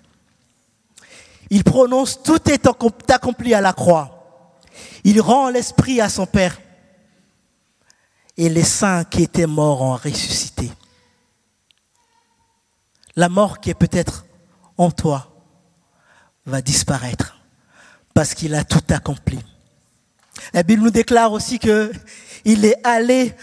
Il 1.49 1.63
prononce 1.63 2.23
tout 2.23 2.49
est 2.49 2.65
accompli 3.11 3.53
à 3.53 3.61
la 3.61 3.73
croix. 3.73 4.47
Il 5.03 5.19
rend 5.21 5.49
l'esprit 5.49 5.99
à 5.99 6.09
son 6.09 6.25
Père 6.25 6.59
et 8.37 8.49
les 8.49 8.63
saints 8.63 9.03
qui 9.03 9.23
étaient 9.23 9.47
morts 9.47 9.81
ont 9.81 9.95
ressuscité. 9.95 10.71
La 13.15 13.27
mort 13.29 13.59
qui 13.59 13.69
est 13.69 13.75
peut-être 13.75 14.25
en 14.77 14.91
toi 14.91 15.27
va 16.45 16.61
disparaître 16.61 17.37
parce 18.13 18.33
qu'il 18.33 18.55
a 18.55 18.63
tout 18.63 18.83
accompli. 18.89 19.39
La 20.53 20.63
Bible 20.63 20.83
nous 20.83 20.91
déclare 20.91 21.31
aussi 21.33 21.59
que 21.59 21.91
il 22.45 22.65
est 22.65 22.77
allé 22.83 23.35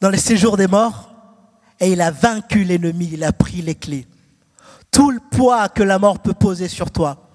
dans 0.00 0.10
les 0.10 0.18
séjours 0.18 0.56
des 0.56 0.66
morts 0.66 1.12
et 1.80 1.92
il 1.92 2.00
a 2.00 2.10
vaincu 2.10 2.64
l'ennemi, 2.64 3.10
il 3.12 3.24
a 3.24 3.32
pris 3.32 3.62
les 3.62 3.74
clés. 3.74 4.06
Tout 4.90 5.10
le 5.10 5.20
poids 5.30 5.68
que 5.68 5.82
la 5.82 5.98
mort 5.98 6.20
peut 6.20 6.34
poser 6.34 6.68
sur 6.68 6.90
toi, 6.90 7.30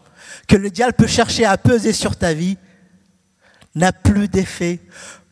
que 0.47 0.55
le 0.55 0.69
diable 0.69 0.93
peut 0.93 1.07
chercher 1.07 1.45
à 1.45 1.57
peser 1.57 1.93
sur 1.93 2.15
ta 2.15 2.33
vie, 2.33 2.57
n'a 3.75 3.93
plus 3.93 4.27
d'effet 4.27 4.79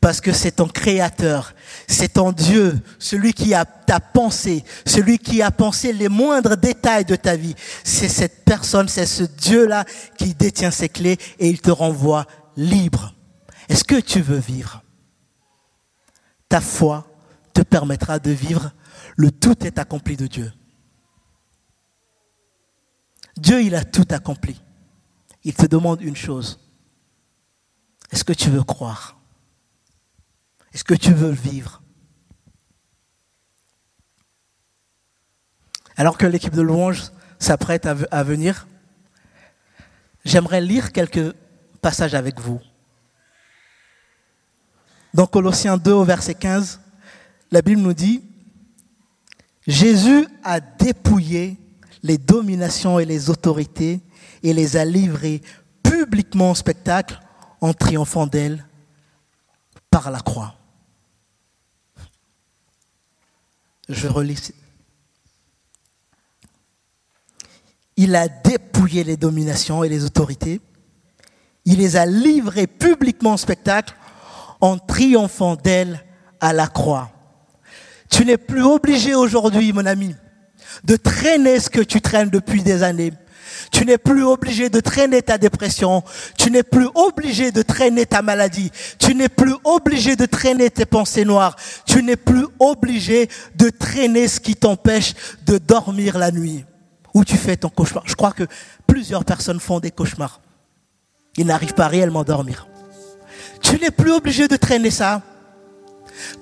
parce 0.02 0.22
que 0.22 0.32
c'est 0.32 0.52
ton 0.52 0.68
créateur, 0.68 1.54
c'est 1.88 2.14
ton 2.14 2.32
Dieu, 2.32 2.80
celui 3.00 3.34
qui 3.34 3.54
a 3.54 3.66
ta 3.66 4.00
pensée, 4.00 4.64
celui 4.86 5.18
qui 5.18 5.42
a 5.42 5.52
pensé 5.52 5.92
les 5.92 6.08
moindres 6.08 6.56
détails 6.56 7.04
de 7.04 7.18
ta 7.18 7.36
vie. 7.36 7.56
C'est 7.84 8.08
cette 8.08 8.46
personne, 8.46 8.88
c'est 8.88 9.06
ce 9.06 9.24
Dieu-là 9.24 9.84
qui 10.18 10.34
détient 10.34 10.72
ses 10.72 10.88
clés 10.88 11.18
et 11.40 11.50
il 11.50 11.60
te 11.60 11.72
renvoie 11.72 12.26
libre. 12.56 13.14
Est-ce 13.68 13.84
que 13.84 14.00
tu 14.00 14.22
veux 14.22 14.38
vivre? 14.38 14.84
Ta 16.48 16.62
foi 16.62 17.09
te 17.54 17.62
permettra 17.62 18.20
de 18.20 18.32
vivre. 18.32 18.72
Le 19.16 19.32
tout 19.32 19.66
est 19.66 19.80
accompli 19.80 20.18
de 20.18 20.28
Dieu. 20.28 20.52
Dieu, 23.38 23.62
il 23.62 23.76
a 23.76 23.84
tout 23.84 24.08
accompli. 24.10 24.62
Il 25.44 25.54
te 25.54 25.66
demande 25.66 26.02
une 26.02 26.16
chose 26.16 26.60
est-ce 28.12 28.24
que 28.24 28.34
tu 28.34 28.50
veux 28.50 28.64
croire? 28.64 29.18
Est-ce 30.74 30.84
que 30.84 30.94
tu 30.94 31.14
veux 31.14 31.30
vivre? 31.30 31.82
Alors 35.96 36.18
que 36.18 36.26
l'équipe 36.26 36.54
de 36.54 36.62
louange 36.62 37.12
s'apprête 37.40 37.86
à 37.86 38.24
venir, 38.24 38.68
j'aimerais 40.24 40.62
lire 40.62 40.92
quelques 40.92 41.36
passages 41.82 42.16
avec 42.16 42.40
vous. 42.40 42.62
Dans 45.14 45.28
Colossiens 45.28 45.78
2 45.78 45.92
au 45.92 46.04
verset 46.04 46.36
15, 46.36 46.80
la 47.52 47.62
Bible 47.62 47.82
nous 47.82 47.94
dit, 47.94 48.24
Jésus 49.68 50.28
a 50.44 50.60
dépouillé 50.60 51.58
les 52.04 52.18
dominations 52.18 53.00
et 53.00 53.06
les 53.06 53.30
autorités 53.30 54.02
et 54.44 54.54
les 54.54 54.78
a 54.78 54.86
livrées 54.86 55.42
publiquement 55.84 56.52
au 56.52 56.56
spectacle 56.56 57.20
en 57.62 57.74
triomphant 57.74 58.28
d'elle 58.28 58.66
par 59.90 60.12
la 60.12 60.20
croix. 60.20 60.56
Je 63.90 64.08
relis. 64.08 64.52
Il 67.98 68.16
a 68.16 68.30
dépouillé 68.30 69.04
les 69.04 69.18
dominations 69.18 69.84
et 69.84 69.90
les 69.90 70.06
autorités. 70.06 70.62
Il 71.66 71.80
les 71.80 71.98
a 71.98 72.06
livrées 72.06 72.68
publiquement 72.68 73.34
en 73.34 73.38
spectacle 73.38 73.96
en 74.62 74.78
triomphant 74.78 75.56
d'elle 75.56 76.06
à 76.40 76.54
la 76.54 76.68
croix. 76.68 77.12
Tu 78.10 78.26
n'es 78.26 78.38
plus 78.38 78.64
obligé 78.64 79.16
aujourd'hui, 79.16 79.72
mon 79.74 79.86
ami, 79.86 80.16
de 80.84 80.96
traîner 80.96 81.60
ce 81.60 81.70
que 81.70 81.82
tu 81.82 82.02
traînes 82.02 82.30
depuis 82.30 82.64
des 82.64 82.84
années. 82.84 83.14
Tu 83.72 83.86
n'es 83.86 83.98
plus 83.98 84.24
obligé 84.24 84.70
de 84.70 84.80
traîner 84.80 85.22
ta 85.22 85.38
dépression. 85.38 86.04
Tu 86.38 86.50
n'es 86.50 86.64
plus 86.64 86.88
obligé 86.96 87.52
de 87.52 87.62
traîner 87.62 88.06
ta 88.06 88.22
maladie. 88.22 88.72
Tu 88.98 89.14
n'es 89.16 89.30
plus 89.30 89.56
obligé 89.64 90.16
de 90.16 90.26
traîner 90.26 90.70
tes 90.70 90.86
pensées 90.86 91.26
noires. 91.26 91.56
Tu 91.86 92.02
n'es 92.02 92.16
plus 92.16 92.46
obligé 92.60 93.30
de 93.56 93.70
traîner 93.70 94.28
ce 94.28 94.40
qui 94.40 94.56
t'empêche 94.56 95.14
de 95.46 95.58
dormir 95.58 96.18
la 96.18 96.32
nuit. 96.32 96.66
Où 97.14 97.26
tu 97.26 97.38
fais 97.38 97.58
ton 97.58 97.70
cauchemar. 97.70 98.04
Je 98.06 98.16
crois 98.16 98.32
que 98.32 98.44
plusieurs 98.88 99.26
personnes 99.26 99.60
font 99.60 99.80
des 99.80 99.92
cauchemars. 99.92 100.42
Ils 101.38 101.46
n'arrivent 101.46 101.74
pas 101.74 101.88
réellement 101.88 102.22
à 102.22 102.26
dormir. 102.26 102.68
Tu 103.62 103.78
n'es 103.80 103.92
plus 103.92 104.12
obligé 104.12 104.48
de 104.48 104.56
traîner 104.56 104.92
ça. 104.92 105.22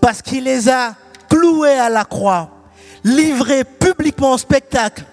Parce 0.01 0.21
qu'il 0.21 0.43
les 0.43 0.69
a 0.69 0.95
cloués 1.29 1.79
à 1.79 1.89
la 1.89 2.05
croix, 2.05 2.49
livrés 3.03 3.63
publiquement 3.63 4.33
en 4.33 4.37
spectacle 4.37 5.05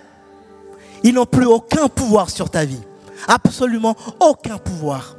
ils 1.05 1.13
n'ont 1.13 1.27
plus 1.27 1.45
aucun 1.45 1.87
pouvoir 1.89 2.31
sur 2.31 2.51
ta 2.51 2.65
vie. 2.65 2.81
Absolument 3.29 3.95
aucun 4.19 4.57
pouvoir. 4.57 5.17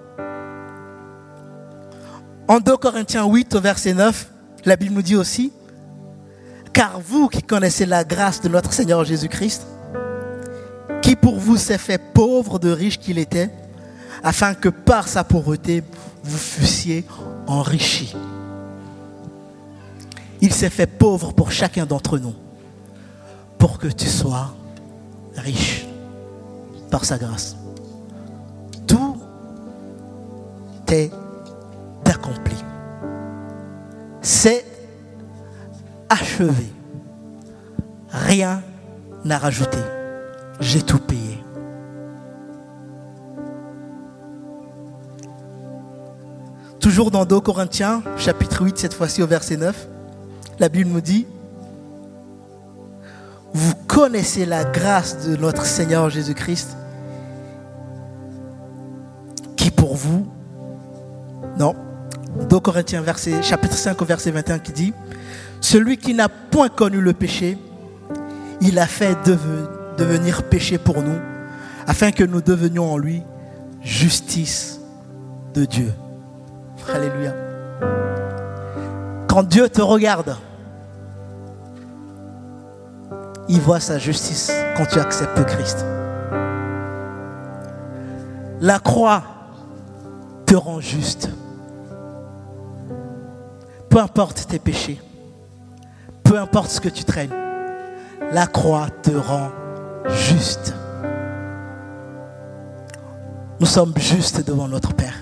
En 2.48 2.60
2 2.60 2.76
Corinthiens 2.78 3.26
8 3.26 3.56
au 3.56 3.62
verset 3.62 3.94
9, 3.94 4.32
la 4.66 4.76
Bible 4.76 4.96
nous 4.96 5.04
dit 5.04 5.16
aussi, 5.16 5.54
Car 6.74 7.00
vous 7.00 7.30
qui 7.30 7.44
connaissez 7.44 7.86
la 7.86 8.04
grâce 8.04 8.42
de 8.42 8.50
notre 8.50 8.74
Seigneur 8.74 9.06
Jésus-Christ, 9.06 9.68
qui 11.04 11.16
pour 11.16 11.38
vous 11.38 11.58
s'est 11.58 11.78
fait 11.78 12.02
pauvre 12.14 12.58
de 12.58 12.72
riche 12.72 13.00
qu'il 13.00 13.20
était, 13.20 13.52
afin 14.24 14.56
que 14.56 14.70
par 14.70 15.08
sa 15.08 15.24
pauvreté, 15.24 15.84
vous 16.24 16.38
fussiez 16.38 17.06
enrichis. 17.46 18.16
Il 20.46 20.54
s'est 20.54 20.70
fait 20.70 20.86
pauvre 20.86 21.34
pour 21.34 21.52
chacun 21.52 21.88
d'entre 21.88 22.20
nous, 22.20 22.36
pour 23.58 23.80
que 23.80 23.88
tu 23.88 24.06
sois 24.06 24.54
riche 25.36 25.88
par 26.92 27.04
sa 27.04 27.18
grâce. 27.18 27.56
Tout 28.86 29.18
est 30.92 31.12
accompli. 32.06 32.56
C'est 34.22 34.64
achevé. 36.10 36.72
Rien 38.10 38.62
n'a 39.24 39.40
rajouté. 39.40 39.80
J'ai 40.60 40.84
tout 40.84 41.00
payé. 41.00 41.44
Toujours 46.80 47.10
dans 47.10 47.26
2 47.26 47.40
Corinthiens, 47.40 48.04
chapitre 48.16 48.64
8, 48.64 48.78
cette 48.78 48.94
fois-ci 48.94 49.24
au 49.24 49.28
verset 49.28 49.58
9, 49.58 49.88
la 50.60 50.70
Bible 50.70 50.90
nous 50.90 51.02
dit, 51.02 51.26
vous 53.54 53.74
connaissez 53.88 54.46
la 54.46 54.64
grâce 54.64 55.28
de 55.28 55.36
notre 55.38 55.66
Seigneur 55.66 56.10
Jésus-Christ, 56.10 56.76
qui 59.56 59.72
pour 59.72 59.96
vous, 59.96 60.28
non, 61.58 61.76
2 62.50 62.60
Corinthiens 62.60 63.04
chapitre 63.42 63.76
5 63.76 64.02
au 64.02 64.06
verset 64.06 64.32
21 64.32 64.60
qui 64.60 64.72
dit, 64.74 64.94
celui 65.62 65.98
qui 65.98 66.14
n'a 66.14 66.30
point 66.30 66.70
connu 66.70 67.00
le 67.00 67.14
péché, 67.14 67.58
il 68.62 68.78
a 68.80 68.88
fait 68.88 69.18
devenir 69.98 70.44
péché 70.44 70.78
pour 70.78 71.02
nous, 71.02 71.18
afin 71.88 72.12
que 72.12 72.24
nous 72.24 72.42
devenions 72.42 72.92
en 72.92 72.98
lui 72.98 73.24
justice 73.82 74.80
de 75.54 75.66
Dieu. 75.66 75.94
Alléluia. 76.94 77.34
Quand 79.28 79.44
Dieu 79.44 79.70
te 79.70 79.82
regarde, 79.82 80.36
il 83.48 83.62
voit 83.62 83.80
sa 83.80 83.98
justice 83.98 84.52
quand 84.76 84.86
tu 84.86 85.00
acceptes 85.00 85.44
Christ. 85.46 85.86
La 88.62 88.80
croix 88.80 89.24
te 90.46 90.56
rend 90.56 90.80
juste. 90.80 91.30
Peu 93.90 94.00
importe 94.00 94.48
tes 94.48 94.60
péchés, 94.60 95.02
peu 96.24 96.38
importe 96.40 96.70
ce 96.70 96.82
que 96.82 96.90
tu 96.90 97.04
traînes, 97.04 97.34
la 98.32 98.48
croix 98.48 98.88
te 99.04 99.12
rend 99.12 99.50
juste. 100.08 100.74
Nous 103.60 103.66
sommes 103.66 103.94
justes 103.98 104.46
devant 104.46 104.68
notre 104.68 104.94
Père. 104.94 105.16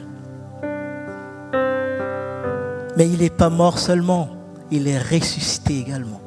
Mais 2.98 3.08
il 3.08 3.20
n'est 3.20 3.30
pas 3.30 3.50
mort 3.50 3.78
seulement, 3.78 4.30
il 4.72 4.88
est 4.88 5.00
ressuscité 5.00 5.80
également. 5.80 6.23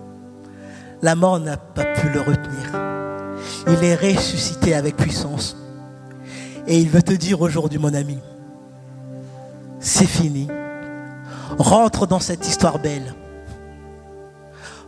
La 1.06 1.14
mort 1.14 1.38
n'a 1.38 1.56
pas 1.56 1.84
pu 1.84 2.08
le 2.08 2.20
retenir. 2.20 2.72
Il 3.68 3.84
est 3.84 3.94
ressuscité 3.94 4.74
avec 4.74 4.96
puissance. 4.96 5.56
Et 6.66 6.80
il 6.80 6.88
veut 6.88 7.00
te 7.00 7.12
dire 7.12 7.40
aujourd'hui, 7.42 7.78
mon 7.78 7.94
ami, 7.94 8.18
c'est 9.78 10.08
fini. 10.08 10.48
Rentre 11.60 12.08
dans 12.08 12.18
cette 12.18 12.48
histoire 12.48 12.80
belle. 12.80 13.14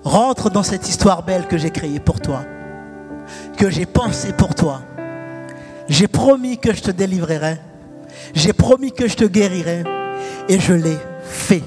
Rentre 0.03 0.51
dans 0.51 0.65
cette 0.65 0.89
histoire 0.89 1.23
belle 1.23 1.47
que 1.47 1.57
j'ai 1.57 1.71
créée 1.71 2.01
pour 2.01 2.21
toi, 2.21 2.41
que 3.57 3.71
j'ai 3.71 3.87
pensée 3.87 4.33
pour 4.33 4.57
toi. 4.57 4.81
J'ai 5.89 6.09
promis 6.09 6.59
que 6.59 6.75
je 6.75 6.83
te 6.83 6.91
délivrerai. 6.91 7.61
J'ai 8.35 8.53
promis 8.53 8.91
que 8.91 9.07
je 9.07 9.15
te 9.15 9.25
guérirai. 9.25 9.85
Et 10.49 10.59
je 10.59 10.73
l'ai 10.73 10.99
fait. 11.23 11.63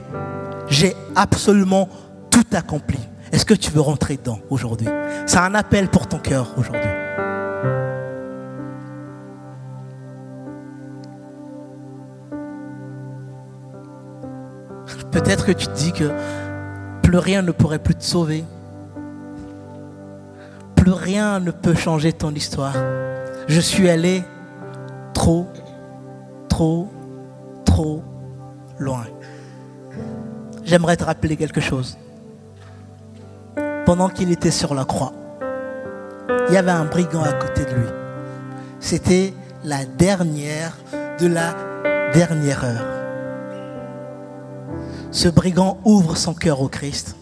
J'ai 0.67 0.93
absolument 1.15 1.87
tout 2.29 2.47
accompli. 2.51 2.99
Est-ce 3.31 3.45
que 3.45 3.53
tu 3.53 3.71
veux 3.71 3.81
rentrer 3.81 4.17
dedans 4.17 4.39
aujourd'hui? 4.49 4.87
C'est 5.25 5.37
un 5.37 5.55
appel 5.55 5.87
pour 5.87 6.07
ton 6.07 6.19
cœur 6.19 6.53
aujourd'hui. 6.57 6.81
Peut-être 15.11 15.45
que 15.45 15.51
tu 15.51 15.67
te 15.67 15.73
dis 15.73 15.91
que 15.93 16.11
plus 17.01 17.17
rien 17.17 17.41
ne 17.41 17.51
pourrait 17.51 17.79
plus 17.79 17.95
te 17.95 18.03
sauver. 18.03 18.43
Plus 20.75 20.91
rien 20.91 21.39
ne 21.39 21.51
peut 21.51 21.75
changer 21.75 22.11
ton 22.11 22.33
histoire. 22.33 22.75
Je 23.47 23.59
suis 23.59 23.89
allé 23.89 24.23
trop, 25.13 25.47
trop, 26.49 26.89
trop 27.65 28.03
loin. 28.79 29.05
J'aimerais 30.63 30.97
te 30.97 31.03
rappeler 31.03 31.37
quelque 31.37 31.61
chose. 31.61 31.97
Pendant 33.85 34.09
qu'il 34.09 34.31
était 34.31 34.51
sur 34.51 34.75
la 34.75 34.85
croix, 34.85 35.13
il 36.47 36.53
y 36.53 36.57
avait 36.57 36.71
un 36.71 36.85
brigand 36.85 37.23
à 37.23 37.33
côté 37.33 37.65
de 37.65 37.73
lui. 37.73 37.87
C'était 38.79 39.33
la 39.63 39.85
dernière 39.85 40.77
de 41.19 41.27
la 41.27 41.55
dernière 42.13 42.63
heure. 42.63 42.85
Ce 45.11 45.27
brigand 45.27 45.79
ouvre 45.83 46.15
son 46.15 46.33
cœur 46.33 46.61
au 46.61 46.67
Christ 46.67 47.15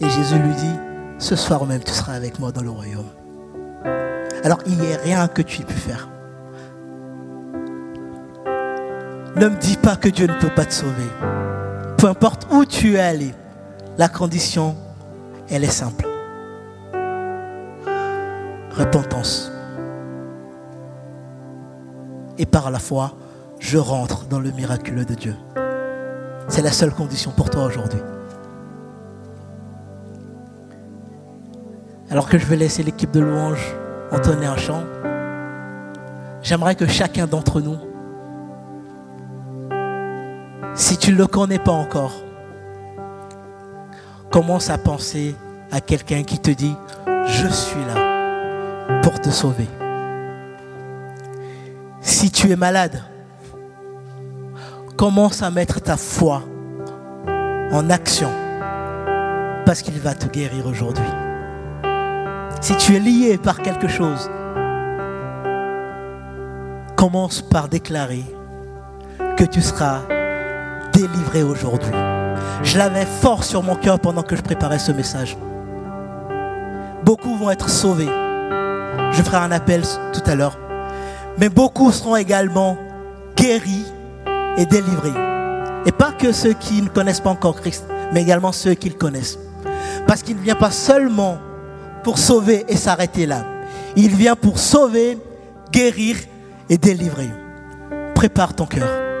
et 0.00 0.08
Jésus 0.08 0.38
lui 0.38 0.54
dit, 0.54 0.74
ce 1.18 1.36
soir 1.36 1.66
même 1.66 1.82
tu 1.82 1.92
seras 1.92 2.14
avec 2.14 2.38
moi 2.38 2.52
dans 2.52 2.62
le 2.62 2.70
royaume. 2.70 3.10
Alors 4.44 4.58
il 4.66 4.78
n'y 4.78 4.92
a 4.92 4.96
rien 4.96 5.28
que 5.28 5.42
tu 5.42 5.62
aies 5.62 5.64
pu 5.64 5.74
faire. 5.74 6.08
Ne 9.36 9.48
me 9.48 9.56
dis 9.56 9.76
pas 9.76 9.96
que 9.96 10.08
Dieu 10.08 10.26
ne 10.26 10.38
peut 10.38 10.54
pas 10.54 10.64
te 10.64 10.74
sauver. 10.74 11.10
Peu 11.96 12.06
importe 12.06 12.46
où 12.50 12.64
tu 12.64 12.96
es 12.96 13.00
allé, 13.00 13.32
la 13.98 14.08
condition, 14.08 14.76
elle 15.48 15.64
est 15.64 15.70
simple. 15.70 16.06
Repentance. 18.70 19.52
Et 22.38 22.46
par 22.46 22.70
la 22.70 22.78
foi, 22.78 23.12
je 23.58 23.78
rentre 23.78 24.26
dans 24.26 24.40
le 24.40 24.50
miraculeux 24.50 25.04
de 25.04 25.14
Dieu. 25.14 25.36
C'est 26.48 26.62
la 26.62 26.72
seule 26.72 26.92
condition 26.92 27.30
pour 27.30 27.50
toi 27.50 27.64
aujourd'hui. 27.64 28.00
Alors 32.10 32.28
que 32.28 32.38
je 32.38 32.46
vais 32.46 32.56
laisser 32.56 32.82
l'équipe 32.82 33.10
de 33.10 33.20
louange 33.20 33.74
entonner 34.10 34.46
un 34.46 34.56
chant, 34.56 34.82
j'aimerais 36.42 36.74
que 36.74 36.86
chacun 36.86 37.26
d'entre 37.26 37.60
nous, 37.60 37.78
si 40.74 40.98
tu 40.98 41.12
ne 41.12 41.16
le 41.16 41.26
connais 41.26 41.58
pas 41.58 41.72
encore, 41.72 42.12
commence 44.32 44.70
à 44.70 44.78
penser 44.78 45.36
à 45.70 45.82
quelqu'un 45.82 46.22
qui 46.22 46.38
te 46.38 46.50
dit, 46.50 46.74
je 47.26 47.48
suis 47.48 47.84
là 47.94 49.00
pour 49.02 49.20
te 49.20 49.28
sauver. 49.28 49.68
Si 52.00 52.30
tu 52.30 52.50
es 52.50 52.56
malade, 52.56 53.02
commence 54.96 55.42
à 55.42 55.50
mettre 55.50 55.80
ta 55.80 55.98
foi 55.98 56.42
en 57.72 57.90
action 57.90 58.30
parce 59.66 59.82
qu'il 59.82 60.00
va 60.00 60.14
te 60.14 60.26
guérir 60.26 60.66
aujourd'hui. 60.66 61.04
Si 62.62 62.74
tu 62.78 62.96
es 62.96 63.00
lié 63.00 63.36
par 63.36 63.60
quelque 63.60 63.88
chose, 63.88 64.30
commence 66.96 67.42
par 67.42 67.68
déclarer 67.68 68.24
que 69.36 69.44
tu 69.44 69.60
seras 69.60 70.00
délivré 70.92 71.42
aujourd'hui. 71.42 71.92
Je 72.62 72.78
l'avais 72.78 73.06
fort 73.06 73.44
sur 73.44 73.62
mon 73.62 73.74
cœur 73.74 73.98
pendant 73.98 74.22
que 74.22 74.36
je 74.36 74.42
préparais 74.42 74.78
ce 74.78 74.92
message. 74.92 75.36
Beaucoup 77.04 77.36
vont 77.36 77.50
être 77.50 77.68
sauvés. 77.68 78.10
Je 79.12 79.22
ferai 79.22 79.38
un 79.38 79.50
appel 79.50 79.82
tout 80.12 80.22
à 80.26 80.34
l'heure. 80.34 80.58
Mais 81.38 81.48
beaucoup 81.48 81.90
seront 81.90 82.16
également 82.16 82.76
guéris 83.36 83.86
et 84.56 84.66
délivrés. 84.66 85.12
Et 85.86 85.92
pas 85.92 86.12
que 86.12 86.32
ceux 86.32 86.52
qui 86.52 86.82
ne 86.82 86.88
connaissent 86.88 87.20
pas 87.20 87.30
encore 87.30 87.60
Christ, 87.60 87.84
mais 88.12 88.22
également 88.22 88.52
ceux 88.52 88.74
qui 88.74 88.88
le 88.88 88.94
connaissent. 88.94 89.38
Parce 90.06 90.22
qu'il 90.22 90.36
ne 90.36 90.42
vient 90.42 90.54
pas 90.54 90.70
seulement 90.70 91.38
pour 92.04 92.18
sauver 92.18 92.64
et 92.68 92.76
s'arrêter 92.76 93.26
là. 93.26 93.44
Il 93.96 94.14
vient 94.14 94.36
pour 94.36 94.58
sauver, 94.58 95.18
guérir 95.70 96.16
et 96.68 96.78
délivrer. 96.78 97.30
Prépare 98.14 98.54
ton 98.54 98.66
cœur. 98.66 99.11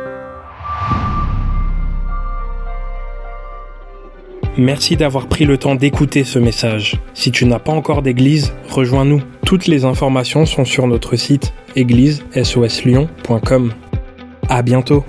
Merci 4.58 4.96
d'avoir 4.96 5.28
pris 5.28 5.46
le 5.46 5.56
temps 5.56 5.74
d'écouter 5.74 6.24
ce 6.24 6.38
message. 6.38 7.00
Si 7.14 7.30
tu 7.30 7.46
n'as 7.46 7.58
pas 7.58 7.72
encore 7.72 8.02
d'église, 8.02 8.52
rejoins-nous. 8.68 9.22
Toutes 9.46 9.66
les 9.66 9.86
informations 9.86 10.44
sont 10.44 10.66
sur 10.66 10.86
notre 10.86 11.16
site 11.16 11.54
église-lyon.com. 11.74 13.72
À 14.48 14.62
bientôt. 14.62 15.04